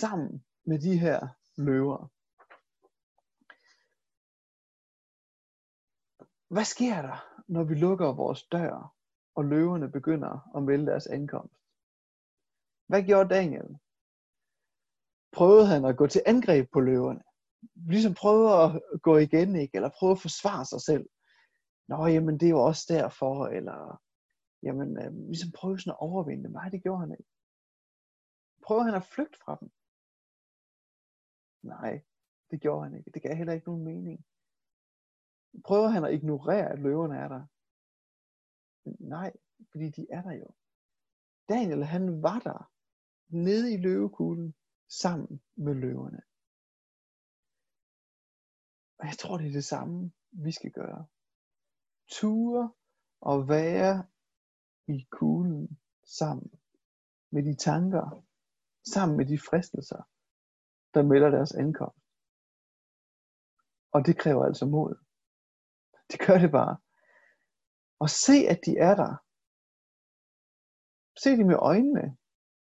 sammen 0.00 0.44
med 0.66 0.78
de 0.78 0.98
her 0.98 1.28
løver. 1.56 2.10
Hvad 6.54 6.64
sker 6.64 7.02
der, 7.02 7.42
når 7.48 7.64
vi 7.64 7.74
lukker 7.74 8.12
vores 8.12 8.42
dør, 8.42 8.94
og 9.34 9.44
løverne 9.44 9.90
begynder 9.90 10.56
at 10.56 10.62
melde 10.62 10.86
deres 10.86 11.06
ankomst? 11.06 11.54
Hvad 12.86 13.02
gjorde 13.02 13.34
Daniel? 13.34 13.78
Prøvede 15.32 15.66
han 15.66 15.84
at 15.84 15.96
gå 15.96 16.06
til 16.06 16.22
angreb 16.26 16.70
på 16.72 16.80
løverne? 16.80 17.22
Ligesom 17.74 18.14
prøve 18.14 18.64
at 18.64 18.82
gå 19.02 19.16
igen, 19.16 19.56
ikke? 19.56 19.76
Eller 19.76 19.90
prøve 19.98 20.12
at 20.12 20.20
forsvare 20.20 20.64
sig 20.64 20.80
selv? 20.80 21.06
Nå, 21.88 22.06
jamen 22.06 22.38
det 22.40 22.46
er 22.46 22.50
jo 22.50 22.64
også 22.64 22.84
derfor, 22.88 23.46
eller 23.46 24.02
jamen, 24.62 24.98
øh, 25.02 25.12
ligesom 25.26 25.52
prøve 25.52 25.78
sådan 25.78 25.90
at 25.90 26.00
overvinde 26.00 26.44
dem. 26.44 26.52
Nej, 26.52 26.68
det 26.68 26.82
gjorde 26.82 27.00
han 27.00 27.10
ikke. 27.10 27.30
Prøver 28.66 28.82
han 28.82 28.94
at 28.94 29.04
flygte 29.04 29.38
fra 29.44 29.58
dem? 29.60 29.70
Nej, 31.62 32.02
det 32.50 32.60
gjorde 32.60 32.84
han 32.84 32.98
ikke. 32.98 33.10
Det 33.14 33.22
gav 33.22 33.34
heller 33.34 33.52
ikke 33.52 33.66
nogen 33.66 33.84
mening. 33.84 34.26
Prøver 35.64 35.88
han 35.88 36.04
at 36.04 36.14
ignorere, 36.14 36.68
at 36.72 36.78
løverne 36.78 37.16
er 37.16 37.28
der? 37.28 37.44
Nej, 39.14 39.32
fordi 39.70 39.90
de 39.90 40.06
er 40.10 40.22
der 40.22 40.32
jo. 40.32 40.50
Daniel, 41.48 41.84
han 41.84 42.22
var 42.22 42.38
der, 42.38 42.70
nede 43.28 43.74
i 43.74 43.76
løvekuglen, 43.76 44.54
sammen 44.88 45.42
med 45.56 45.74
løverne. 45.74 46.20
Og 48.98 49.06
jeg 49.06 49.18
tror, 49.18 49.36
det 49.36 49.46
er 49.46 49.52
det 49.52 49.64
samme, 49.64 50.12
vi 50.32 50.52
skal 50.52 50.70
gøre. 50.70 51.06
Ture 52.10 52.72
og 53.20 53.48
være 53.48 54.06
i 54.88 55.08
kuglen 55.10 55.80
sammen 56.04 56.50
med 57.30 57.42
de 57.42 57.56
tanker, 57.56 58.24
sammen 58.94 59.16
med 59.16 59.26
de 59.26 59.38
fristelser, 59.38 60.02
der 60.94 61.02
melder 61.02 61.30
deres 61.30 61.52
ankomst. 61.52 62.04
Og 63.92 64.06
det 64.06 64.18
kræver 64.18 64.44
altså 64.44 64.66
mod. 64.66 64.94
Det 66.10 66.20
gør 66.26 66.38
det 66.38 66.50
bare. 66.50 66.76
Og 67.98 68.10
se, 68.10 68.36
at 68.48 68.60
de 68.66 68.76
er 68.78 68.94
der. 68.94 69.14
Se 71.22 71.30
dem 71.30 71.46
med 71.46 71.56
øjnene. 71.56 72.16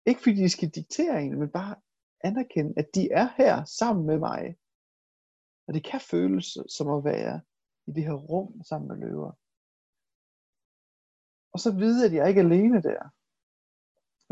Ikke 0.07 0.21
fordi 0.23 0.37
de 0.37 0.51
skal 0.51 0.71
diktere 0.71 1.23
en, 1.23 1.39
men 1.39 1.51
bare 1.51 1.77
anerkende, 2.25 2.75
at 2.77 2.89
de 2.95 3.11
er 3.11 3.29
her 3.37 3.65
sammen 3.65 4.07
med 4.07 4.19
mig. 4.19 4.57
Og 5.73 5.75
det 5.75 5.85
kan 5.85 6.01
føles 6.01 6.59
som 6.77 6.89
at 6.89 7.05
være 7.05 7.41
i 7.87 7.93
det 7.93 8.05
her 8.05 8.13
rum 8.13 8.63
sammen 8.65 8.89
med 8.89 8.97
løver. 8.97 9.33
Og 11.53 11.59
så 11.59 11.73
vide, 11.79 12.07
at 12.07 12.13
jeg 12.15 12.29
ikke 12.29 12.41
er 12.41 12.45
alene 12.45 12.83
der. 12.83 13.03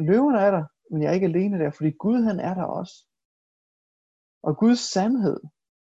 Løverne 0.03 0.41
er 0.41 0.51
der, 0.51 0.65
men 0.91 1.03
jeg 1.03 1.09
er 1.11 1.15
ikke 1.15 1.27
alene 1.27 1.59
der, 1.59 1.71
fordi 1.71 1.91
Gud 1.91 2.23
han 2.23 2.41
er 2.41 2.55
der 2.55 2.65
også. 2.65 3.07
Og 4.43 4.57
Guds 4.57 4.79
sandhed 4.79 5.41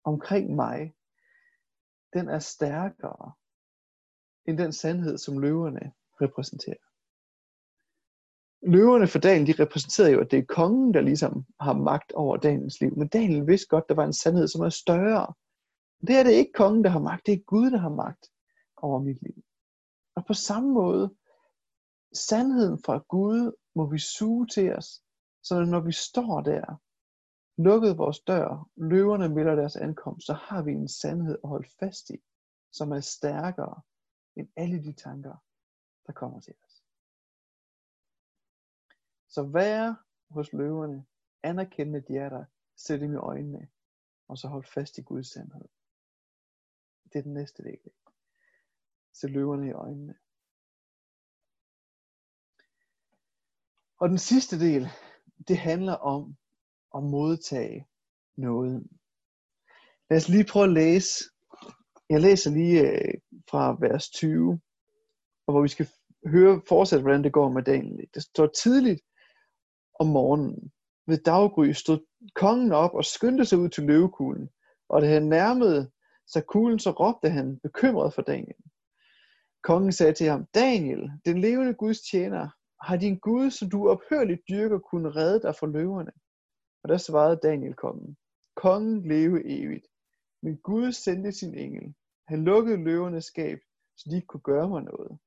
omkring 0.05 0.55
mig, 0.55 0.95
den 2.13 2.29
er 2.29 2.39
stærkere 2.39 3.33
end 4.47 4.59
den 4.59 4.73
sandhed, 4.73 5.19
som 5.19 5.39
løverne 5.39 5.93
repræsenterer. 6.21 6.92
Løverne 8.63 9.07
for 9.09 9.19
Daniel, 9.19 9.47
de 9.47 9.63
repræsenterer 9.63 10.09
jo, 10.09 10.21
at 10.21 10.31
det 10.31 10.39
er 10.39 10.45
kongen, 10.45 10.95
der 10.95 11.01
ligesom 11.01 11.47
har 11.61 11.73
magt 11.73 12.13
over 12.13 12.37
Daniels 12.37 12.81
liv. 12.81 12.97
Men 12.97 13.09
Daniel 13.09 13.47
vidste 13.47 13.67
godt, 13.69 13.85
at 13.85 13.89
der 13.89 13.95
var 13.95 14.05
en 14.05 14.13
sandhed, 14.13 14.49
som 14.49 14.61
er 14.61 14.69
større. 14.69 15.35
Det 16.07 16.17
er 16.17 16.23
det 16.23 16.33
ikke 16.33 16.53
kongen, 16.53 16.85
der 16.85 16.91
har 16.91 17.01
magt, 17.01 17.27
det 17.27 17.35
er 17.35 17.43
Gud, 17.47 17.71
der 17.71 17.79
har 17.79 17.89
magt 17.89 18.27
over 18.77 19.01
mit 19.01 19.23
liv. 19.23 19.45
Og 20.17 20.27
på 20.27 20.35
samme 20.35 20.73
måde, 20.73 21.15
sandheden 22.13 22.79
fra 22.85 22.99
Gud 23.09 23.53
må 23.75 23.91
vi 23.91 23.99
suge 23.99 24.47
til 24.47 24.77
os, 24.77 25.03
så 25.43 25.65
når 25.65 25.81
vi 25.81 25.93
står 25.93 26.41
der, 26.41 26.81
lukket 27.59 27.99
vores 27.99 28.21
dør, 28.21 28.69
løverne 28.77 29.29
melder 29.29 29.55
deres 29.55 29.77
ankomst, 29.77 30.27
så 30.27 30.33
har 30.33 30.63
vi 30.63 30.73
en 30.73 30.89
sandhed 30.89 31.39
at 31.45 31.49
holde 31.49 31.69
fast 31.81 32.11
i, 32.11 32.19
som 32.73 32.93
er 32.93 33.01
stærkere 33.01 33.81
end 34.37 34.49
alle 34.57 34.83
de 34.83 34.93
tanker, 34.93 35.35
der 36.07 36.13
kommer 36.13 36.41
til 36.41 36.55
os. 36.65 36.72
Så 39.33 39.43
vær 39.43 39.95
hos 40.31 40.53
løverne, 40.53 41.07
anerkende, 41.43 41.99
at 41.99 42.09
de 42.09 42.17
er 42.17 42.29
der, 42.29 42.45
sæt 42.77 43.01
dem 43.01 43.13
i 43.13 43.17
øjnene, 43.17 43.69
og 44.29 44.39
så 44.39 44.49
hold 44.49 44.65
fast 44.65 44.99
i 44.99 45.03
Guds 45.03 45.33
sandhed. 45.33 45.69
Det 47.13 47.19
er 47.19 47.23
den 47.23 47.35
næste 47.35 47.63
del. 47.63 47.81
Sæt 49.13 49.31
løverne 49.31 49.69
i 49.69 49.73
øjnene. 49.73 50.15
Og 53.99 54.09
den 54.09 54.19
sidste 54.19 54.61
del, 54.61 54.89
det 55.49 55.59
handler 55.59 55.95
om 55.95 56.37
at 56.95 57.03
modtage 57.03 57.89
noget. 58.37 58.87
Lad 60.11 60.19
os 60.19 60.29
lige 60.29 60.47
prøve 60.53 60.65
at 60.65 60.73
læse. 60.73 61.25
Jeg 62.09 62.21
læser 62.21 62.51
lige 62.51 62.81
øh, 62.81 63.15
fra 63.51 63.77
vers 63.81 64.11
20, 64.11 64.61
og 65.47 65.53
hvor 65.53 65.63
vi 65.63 65.69
skal 65.69 65.89
høre 66.27 66.63
fortsat, 66.69 67.01
hvordan 67.01 67.25
det 67.25 67.33
går 67.33 67.49
med 67.49 67.63
Daniel. 67.63 68.09
Det 68.15 68.23
står 68.23 68.47
tidligt 68.47 69.01
om 70.03 70.09
morgenen. 70.09 70.73
Ved 71.07 71.19
daggry 71.19 71.69
stod 71.73 71.99
kongen 72.35 72.73
op 72.73 72.95
og 72.95 73.05
skyndte 73.05 73.45
sig 73.45 73.59
ud 73.59 73.69
til 73.69 73.85
løvekuglen, 73.85 74.49
og 74.89 75.03
da 75.03 75.07
han 75.07 75.23
nærmede 75.23 75.91
sig 76.27 76.47
kuglen, 76.47 76.79
så 76.79 76.91
råbte 76.91 77.31
han 77.31 77.59
bekymret 77.63 78.15
for 78.15 78.23
Daniel. 78.23 78.63
Kongen 79.63 79.93
sagde 79.93 80.13
til 80.13 80.27
ham, 80.27 80.47
Daniel, 80.55 81.11
den 81.25 81.41
levende 81.41 81.75
Guds 81.75 82.01
tjener, 82.01 82.49
har 82.83 82.97
din 82.97 83.19
Gud, 83.19 83.51
som 83.51 83.71
du 83.71 83.89
ophørligt 83.89 84.41
dyrker, 84.49 84.79
kunne 84.79 85.11
redde 85.11 85.43
dig 85.43 85.55
fra 85.57 85.67
løverne? 85.67 86.13
Og 86.83 86.89
der 86.89 86.97
svarede 86.97 87.41
Daniel 87.43 87.75
kongen, 87.75 88.17
kongen 88.57 89.09
leve 89.09 89.39
evigt. 89.47 89.87
Men 90.43 90.57
Gud 90.57 90.93
sendte 90.93 91.33
sin 91.33 91.55
engel. 91.55 91.95
Han 92.29 92.45
lukkede 92.45 92.85
løvernes 92.85 93.25
skab, 93.25 93.59
så 93.97 94.09
de 94.11 94.17
ikke 94.17 94.27
kunne 94.27 94.41
gøre 94.41 94.69
mig 94.69 94.83
noget. 94.83 95.19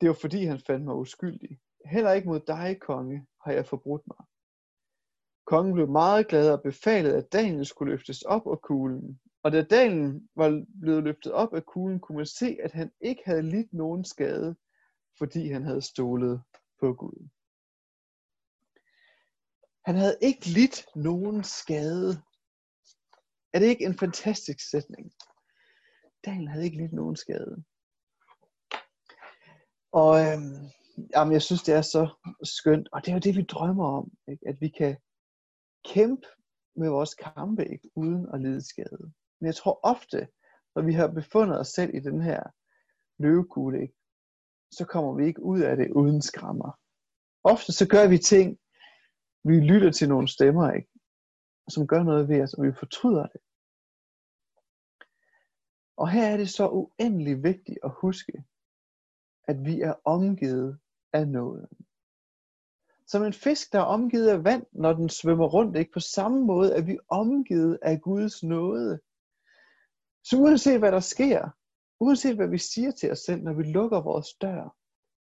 Det 0.00 0.08
var 0.08 0.16
fordi 0.20 0.44
han 0.44 0.60
fandt 0.66 0.84
mig 0.84 0.94
uskyldig. 0.94 1.58
Heller 1.84 2.12
ikke 2.12 2.28
mod 2.28 2.40
dig, 2.40 2.78
konge, 2.80 3.26
har 3.44 3.52
jeg 3.52 3.66
forbrudt 3.66 4.06
mig. 4.06 4.26
Kongen 5.46 5.74
blev 5.74 5.88
meget 5.88 6.28
glad 6.28 6.52
og 6.52 6.62
befalede, 6.62 7.16
at 7.16 7.32
Daniel 7.32 7.66
skulle 7.66 7.92
løftes 7.92 8.22
op 8.22 8.46
af 8.46 8.60
kuglen. 8.60 9.20
Og 9.42 9.52
da 9.52 9.62
Daniel 9.62 10.20
var 10.34 10.64
blevet 10.80 11.02
løftet 11.02 11.32
op 11.32 11.54
af 11.54 11.66
kuglen, 11.66 12.00
kunne 12.00 12.16
man 12.16 12.26
se, 12.26 12.58
at 12.62 12.72
han 12.72 12.92
ikke 13.00 13.22
havde 13.24 13.42
lidt 13.42 13.72
nogen 13.72 14.04
skade, 14.04 14.56
fordi 15.18 15.48
han 15.48 15.64
havde 15.64 15.82
stolet 15.82 16.42
på 16.80 16.94
Gud. 16.94 17.28
Han 19.84 19.94
havde 19.94 20.16
ikke 20.20 20.46
lidt 20.46 20.86
nogen 20.96 21.44
skade. 21.44 22.22
Er 23.52 23.58
det 23.58 23.66
ikke 23.66 23.84
en 23.84 23.98
fantastisk 23.98 24.70
sætning? 24.70 25.12
Daniel 26.24 26.48
havde 26.48 26.64
ikke 26.64 26.76
lidt 26.76 26.92
nogen 26.92 27.16
skade. 27.16 27.64
Og 29.92 30.20
øhm, 30.20 30.70
jamen, 31.14 31.32
jeg 31.32 31.42
synes, 31.42 31.62
det 31.62 31.74
er 31.74 31.82
så 31.82 32.08
skønt. 32.42 32.88
Og 32.92 33.00
det 33.00 33.08
er 33.08 33.14
jo 33.14 33.20
det, 33.20 33.36
vi 33.36 33.42
drømmer 33.42 33.86
om. 33.86 34.10
Ikke? 34.28 34.48
At 34.48 34.60
vi 34.60 34.68
kan 34.68 34.96
kæmpe 35.84 36.26
med 36.76 36.88
vores 36.88 37.14
kampe 37.14 37.68
ikke? 37.68 37.90
uden 37.96 38.28
at 38.34 38.40
lide 38.40 38.68
skade. 38.68 39.12
Men 39.40 39.46
jeg 39.46 39.54
tror 39.54 39.80
ofte, 39.82 40.28
når 40.74 40.82
vi 40.82 40.92
har 40.92 41.08
befundet 41.08 41.60
os 41.60 41.68
selv 41.68 41.94
i 41.94 42.00
den 42.00 42.22
her 42.22 42.42
løvekugle, 43.18 43.82
ikke? 43.82 43.94
så 44.70 44.84
kommer 44.84 45.14
vi 45.14 45.26
ikke 45.26 45.42
ud 45.42 45.60
af 45.60 45.76
det 45.76 45.90
uden 45.90 46.22
skrammer. 46.22 46.78
Ofte 47.44 47.72
så 47.72 47.88
gør 47.88 48.08
vi 48.08 48.18
ting, 48.18 48.58
vi 49.44 49.60
lytter 49.60 49.92
til 49.92 50.08
nogle 50.08 50.28
stemmer, 50.28 50.72
ikke? 50.72 50.88
som 51.68 51.86
gør 51.86 52.02
noget 52.02 52.28
ved 52.28 52.42
os, 52.42 52.54
og 52.54 52.64
vi 52.64 52.72
fortryder 52.72 53.26
det. 53.26 53.40
Og 55.96 56.10
her 56.10 56.26
er 56.26 56.36
det 56.36 56.50
så 56.50 56.68
uendelig 56.68 57.42
vigtigt 57.42 57.78
at 57.84 57.92
huske, 58.00 58.44
at 59.48 59.64
vi 59.64 59.80
er 59.80 59.94
omgivet 60.04 60.78
af 61.12 61.28
noget. 61.28 61.68
Som 63.06 63.22
en 63.24 63.32
fisk, 63.32 63.72
der 63.72 63.78
er 63.78 63.84
omgivet 63.84 64.28
af 64.28 64.44
vand, 64.44 64.66
når 64.72 64.92
den 64.92 65.08
svømmer 65.08 65.46
rundt, 65.46 65.76
ikke? 65.76 65.92
På 65.92 66.00
samme 66.00 66.44
måde 66.44 66.74
er 66.76 66.82
vi 66.82 66.98
omgivet 67.08 67.78
af 67.82 68.00
Guds 68.00 68.42
nåde. 68.42 69.00
Så 70.24 70.36
uanset 70.36 70.78
hvad 70.78 70.92
der 70.92 71.00
sker, 71.00 71.48
uanset 72.00 72.36
hvad 72.36 72.48
vi 72.48 72.58
siger 72.58 72.90
til 72.90 73.10
os 73.12 73.18
selv, 73.18 73.42
når 73.42 73.52
vi 73.52 73.62
lukker 73.62 74.00
vores 74.00 74.34
dør, 74.34 74.76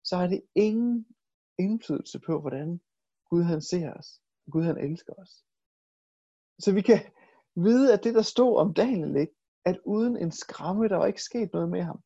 så 0.03 0.17
har 0.17 0.27
det 0.27 0.41
ingen 0.55 1.05
indflydelse 1.59 2.19
på, 2.19 2.41
hvordan 2.41 2.81
Gud 3.29 3.43
han 3.43 3.61
ser 3.61 3.93
os. 3.93 4.21
Gud 4.51 4.63
han 4.63 4.77
elsker 4.77 5.13
os. 5.13 5.45
Så 6.59 6.71
vi 6.73 6.81
kan 6.81 6.99
vide, 7.55 7.93
at 7.93 8.03
det 8.03 8.15
der 8.15 8.21
stod 8.21 8.57
om 8.57 8.73
Daniel, 8.73 9.15
ikke? 9.15 9.35
at 9.65 9.79
uden 9.85 10.17
en 10.17 10.31
skræmme, 10.31 10.87
der 10.87 10.95
var 10.95 11.05
ikke 11.05 11.23
sket 11.23 11.53
noget 11.53 11.69
med 11.69 11.81
ham. 11.81 11.99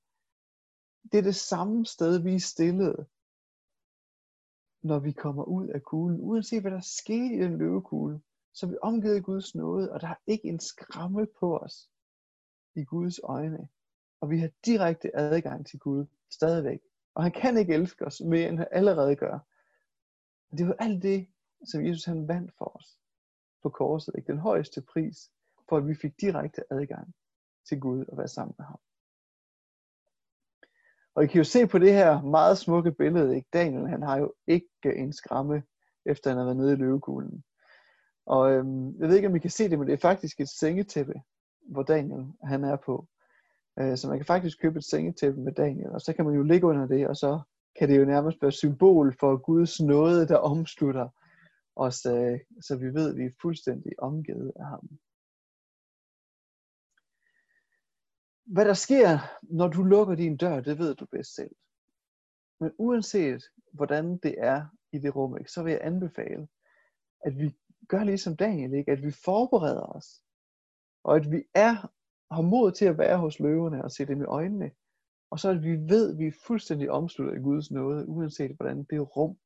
Det 1.11 1.17
er 1.17 1.21
det 1.21 1.35
samme 1.35 1.85
sted, 1.85 2.23
vi 2.23 2.35
er 2.35 2.39
stillet, 2.39 3.05
når 4.83 4.99
vi 4.99 5.11
kommer 5.11 5.43
ud 5.43 5.67
af 5.67 5.83
kuglen. 5.83 6.21
Uanset 6.21 6.61
hvad 6.61 6.71
der 6.71 6.81
skete 6.81 7.35
i 7.35 7.39
den 7.39 7.57
løvekugle, 7.57 8.21
så 8.53 8.65
er 8.65 8.69
vi 8.69 8.77
omgivet 8.81 9.15
af 9.15 9.23
Guds 9.23 9.55
nåde, 9.55 9.91
og 9.91 10.01
der 10.01 10.07
er 10.07 10.15
ikke 10.27 10.47
en 10.47 10.59
skramme 10.59 11.27
på 11.39 11.57
os 11.57 11.89
i 12.75 12.83
Guds 12.83 13.19
øjne. 13.23 13.67
Og 14.21 14.29
vi 14.29 14.39
har 14.39 14.49
direkte 14.65 15.15
adgang 15.15 15.67
til 15.67 15.79
Gud 15.79 16.05
stadigvæk. 16.31 16.79
Og 17.15 17.23
han 17.23 17.31
kan 17.31 17.57
ikke 17.57 17.73
elske 17.73 18.05
os 18.05 18.21
mere, 18.21 18.49
end 18.49 18.57
han 18.57 18.67
allerede 18.71 19.15
gør. 19.15 19.39
Det 20.51 20.61
er 20.61 20.65
jo 20.65 20.75
alt 20.79 21.03
det, 21.03 21.27
som 21.65 21.85
Jesus 21.85 22.05
han 22.05 22.27
vandt 22.27 22.53
for 22.57 22.77
os 22.77 22.97
på 23.61 23.69
korset. 23.69 24.15
Ikke? 24.17 24.31
Den 24.31 24.39
højeste 24.39 24.81
pris, 24.81 25.31
for 25.69 25.77
at 25.77 25.87
vi 25.87 25.95
fik 25.95 26.21
direkte 26.21 26.73
adgang 26.73 27.15
til 27.67 27.79
Gud 27.79 28.05
og 28.05 28.17
være 28.17 28.27
sammen 28.27 28.55
med 28.57 28.65
ham. 28.65 28.79
Og 31.15 31.23
I 31.23 31.27
kan 31.27 31.37
jo 31.37 31.43
se 31.43 31.67
på 31.67 31.79
det 31.79 31.93
her 31.93 32.21
meget 32.21 32.57
smukke 32.57 32.91
billede, 32.91 33.35
ikke? 33.35 33.47
Daniel, 33.53 33.87
han 33.87 34.01
har 34.01 34.17
jo 34.17 34.33
ikke 34.47 34.67
en 34.95 35.13
skramme, 35.13 35.63
efter 36.05 36.29
han 36.29 36.37
har 36.37 36.45
været 36.45 36.57
nede 36.57 36.73
i 36.73 36.75
løvekuglen. 36.75 37.43
Og 38.25 38.51
øhm, 38.51 38.99
jeg 38.99 39.07
ved 39.07 39.15
ikke, 39.15 39.27
om 39.27 39.35
I 39.35 39.39
kan 39.39 39.49
se 39.49 39.69
det, 39.69 39.79
men 39.79 39.87
det 39.87 39.93
er 39.93 39.97
faktisk 39.97 40.39
et 40.39 40.49
sengetæppe, 40.49 41.13
hvor 41.69 41.83
Daniel 41.83 42.25
han 42.43 42.63
er 42.63 42.77
på. 42.85 43.07
Øh, 43.79 43.97
så 43.97 44.07
man 44.07 44.17
kan 44.17 44.25
faktisk 44.25 44.61
købe 44.61 44.77
et 44.77 44.85
sengetæppe 44.85 45.41
med 45.41 45.53
Daniel, 45.53 45.89
og 45.89 46.01
så 46.01 46.13
kan 46.13 46.25
man 46.25 46.35
jo 46.35 46.43
ligge 46.43 46.67
under 46.67 46.87
det, 46.87 47.07
og 47.07 47.15
så 47.15 47.39
kan 47.79 47.89
det 47.89 47.99
jo 47.99 48.05
nærmest 48.05 48.41
være 48.41 48.51
symbol 48.51 49.15
for 49.19 49.37
Guds 49.37 49.81
nåde, 49.81 50.27
der 50.27 50.37
omslutter 50.37 51.09
os, 51.75 52.05
øh, 52.05 52.39
så 52.61 52.77
vi 52.77 52.93
ved, 52.93 53.09
at 53.09 53.17
vi 53.17 53.25
er 53.25 53.39
fuldstændig 53.41 53.91
omgivet 53.97 54.51
af 54.55 54.65
ham. 54.65 54.89
Hvad 58.53 58.65
der 58.65 58.73
sker, 58.73 59.19
når 59.41 59.67
du 59.67 59.83
lukker 59.83 60.15
din 60.15 60.37
dør, 60.37 60.61
det 60.61 60.77
ved 60.77 60.95
du 60.95 61.05
bedst 61.05 61.35
selv. 61.35 61.55
Men 62.59 62.71
uanset 62.77 63.43
hvordan 63.71 64.17
det 64.17 64.35
er 64.37 64.65
i 64.91 64.99
det 64.99 65.15
rum, 65.15 65.37
ikke, 65.37 65.51
så 65.51 65.63
vil 65.63 65.71
jeg 65.71 65.81
anbefale, 65.83 66.47
at 67.25 67.37
vi 67.37 67.55
gør 67.87 68.03
ligesom 68.03 68.37
Daniel, 68.37 68.73
ikke? 68.73 68.91
at 68.91 69.03
vi 69.03 69.11
forbereder 69.11 69.81
os. 69.81 70.23
Og 71.03 71.15
at 71.15 71.31
vi 71.31 71.43
er, 71.53 71.73
har 72.31 72.41
mod 72.41 72.71
til 72.71 72.85
at 72.85 72.97
være 72.97 73.17
hos 73.17 73.39
løverne 73.39 73.83
og 73.83 73.91
se 73.91 74.05
dem 74.05 74.21
i 74.21 74.25
øjnene. 74.25 74.71
Og 75.31 75.39
så 75.39 75.49
at 75.49 75.63
vi 75.63 75.71
ved, 75.71 76.13
at 76.13 76.19
vi 76.19 76.27
er 76.27 76.39
fuldstændig 76.47 76.91
omsluttet 76.91 77.35
af 77.35 77.41
Guds 77.41 77.71
nåde, 77.71 78.07
uanset 78.07 78.55
hvordan 78.55 78.83
det 78.83 79.17
rum, 79.17 79.37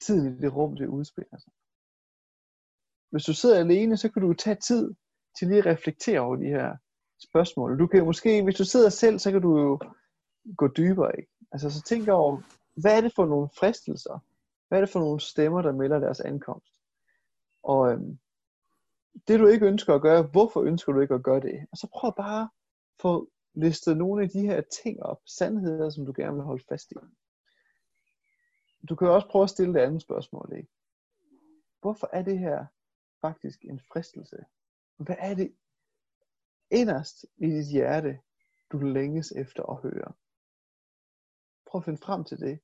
tiden 0.00 0.34
i 0.34 0.40
det 0.40 0.54
rum, 0.56 0.76
det 0.76 0.86
udspiller 0.86 1.38
sig. 1.38 1.52
Hvis 3.10 3.24
du 3.24 3.34
sidder 3.34 3.58
alene, 3.58 3.96
så 3.96 4.12
kan 4.12 4.22
du 4.22 4.32
tage 4.32 4.56
tid 4.56 4.94
til 5.38 5.48
lige 5.48 5.58
at 5.58 5.66
reflektere 5.66 6.20
over 6.20 6.36
de 6.36 6.46
her 6.46 6.76
spørgsmål. 7.20 7.78
Du 7.78 7.86
kan 7.86 8.04
måske, 8.04 8.42
hvis 8.42 8.54
du 8.54 8.64
sidder 8.64 8.88
selv, 8.88 9.18
så 9.18 9.30
kan 9.30 9.42
du 9.42 9.58
jo 9.58 9.78
gå 10.56 10.68
dybere, 10.68 11.16
ikke? 11.18 11.32
Altså 11.52 11.70
så 11.70 11.82
tænk 11.82 12.08
over, 12.08 12.42
hvad 12.74 12.96
er 12.96 13.00
det 13.00 13.14
for 13.14 13.26
nogle 13.26 13.48
fristelser? 13.58 14.18
Hvad 14.68 14.78
er 14.78 14.82
det 14.82 14.90
for 14.90 15.00
nogle 15.00 15.20
stemmer, 15.20 15.62
der 15.62 15.72
melder 15.72 15.98
deres 15.98 16.20
ankomst? 16.20 16.74
Og 17.62 17.92
øhm, 17.92 18.18
det 19.28 19.40
du 19.40 19.46
ikke 19.46 19.66
ønsker 19.66 19.94
at 19.94 20.02
gøre, 20.02 20.22
hvorfor 20.22 20.62
ønsker 20.62 20.92
du 20.92 21.00
ikke 21.00 21.14
at 21.14 21.22
gøre 21.22 21.40
det? 21.40 21.66
Og 21.72 21.76
så 21.76 21.88
prøv 21.94 22.16
bare 22.16 22.42
at 22.42 22.48
få 23.00 23.30
listet 23.54 23.96
nogle 23.96 24.22
af 24.22 24.30
de 24.30 24.40
her 24.40 24.62
ting 24.82 25.02
op, 25.02 25.20
sandheder, 25.26 25.90
som 25.90 26.06
du 26.06 26.12
gerne 26.16 26.34
vil 26.34 26.44
holde 26.44 26.64
fast 26.68 26.92
i. 26.92 26.94
Du 28.88 28.94
kan 28.94 29.08
også 29.08 29.28
prøve 29.28 29.42
at 29.42 29.50
stille 29.50 29.74
det 29.74 29.80
andet 29.80 30.02
spørgsmål, 30.02 30.52
ikke? 30.56 30.68
Hvorfor 31.80 32.10
er 32.12 32.22
det 32.22 32.38
her 32.38 32.66
faktisk 33.20 33.64
en 33.64 33.80
fristelse? 33.92 34.36
Hvad 34.96 35.16
er 35.18 35.34
det 35.34 35.54
inderst 36.70 37.26
i 37.36 37.46
dit 37.46 37.66
hjerte, 37.66 38.20
du 38.72 38.78
længes 38.78 39.32
efter 39.32 39.62
at 39.62 39.82
høre. 39.82 40.12
Prøv 41.66 41.78
at 41.78 41.84
finde 41.84 41.98
frem 41.98 42.24
til 42.24 42.40
det. 42.40 42.60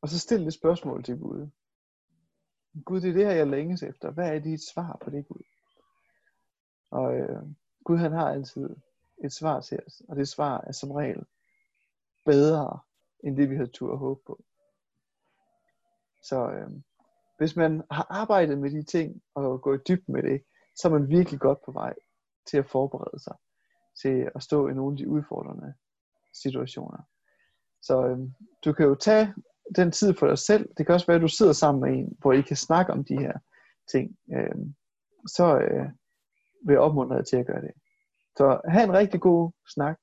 Og 0.00 0.08
så 0.08 0.18
stil 0.18 0.44
det 0.44 0.52
spørgsmål 0.52 1.04
til 1.04 1.18
Gud. 1.18 1.48
Gud, 2.84 3.00
det 3.00 3.10
er 3.10 3.14
det 3.14 3.26
her, 3.26 3.32
jeg 3.32 3.46
længes 3.46 3.82
efter. 3.82 4.10
Hvad 4.10 4.34
er 4.34 4.38
dit 4.38 4.60
svar 4.62 4.98
på 5.04 5.10
det, 5.10 5.28
Gud? 5.28 5.42
Og 6.90 7.14
øh, 7.16 7.42
Gud, 7.84 7.96
han 7.96 8.12
har 8.12 8.30
altid 8.30 8.76
et 9.24 9.32
svar 9.32 9.60
til 9.60 9.80
os. 9.86 10.02
Og 10.08 10.16
det 10.16 10.28
svar 10.28 10.60
er 10.66 10.72
som 10.72 10.90
regel 10.90 11.26
bedre, 12.24 12.80
end 13.24 13.36
det 13.36 13.50
vi 13.50 13.56
havde 13.56 13.70
tur 13.70 13.92
at 13.92 13.98
håbe 13.98 14.20
på. 14.26 14.44
Så 16.22 16.50
øh, 16.50 16.70
hvis 17.38 17.56
man 17.56 17.82
har 17.90 18.06
arbejdet 18.10 18.58
med 18.58 18.70
de 18.70 18.82
ting, 18.82 19.22
og 19.34 19.62
gået 19.62 19.88
dybt 19.88 20.08
med 20.08 20.22
det, 20.22 20.44
så 20.76 20.88
er 20.88 20.92
man 20.92 21.08
virkelig 21.08 21.40
godt 21.40 21.58
på 21.64 21.72
vej 21.72 21.94
til 22.46 22.58
at 22.58 22.66
forberede 22.66 23.22
sig 23.22 23.34
til 24.02 24.30
at 24.34 24.42
stå 24.42 24.68
i 24.68 24.74
nogle 24.74 24.94
af 24.94 24.96
de 24.96 25.08
udfordrende 25.08 25.74
situationer. 26.42 26.98
Så 27.82 28.06
øh, 28.06 28.18
du 28.64 28.72
kan 28.72 28.86
jo 28.86 28.94
tage 28.94 29.34
den 29.76 29.92
tid 29.92 30.14
for 30.14 30.26
dig 30.26 30.38
selv. 30.38 30.68
Det 30.78 30.86
kan 30.86 30.94
også 30.94 31.06
være, 31.06 31.16
at 31.16 31.22
du 31.22 31.28
sidder 31.28 31.52
sammen 31.52 31.80
med 31.80 31.98
en, 31.98 32.16
hvor 32.18 32.32
I 32.32 32.40
kan 32.40 32.56
snakke 32.56 32.92
om 32.92 33.04
de 33.04 33.18
her 33.18 33.32
ting. 33.92 34.16
Øh, 34.32 34.54
så 35.26 35.58
øh, 35.58 35.86
vil 36.66 36.72
jeg 36.72 36.80
opmuntre 36.80 37.16
dig 37.16 37.26
til 37.26 37.36
at 37.36 37.46
gøre 37.46 37.60
det. 37.60 37.72
Så 38.36 38.60
have 38.68 38.84
en 38.84 38.92
rigtig 38.92 39.20
god 39.20 39.50
snak 39.74 39.98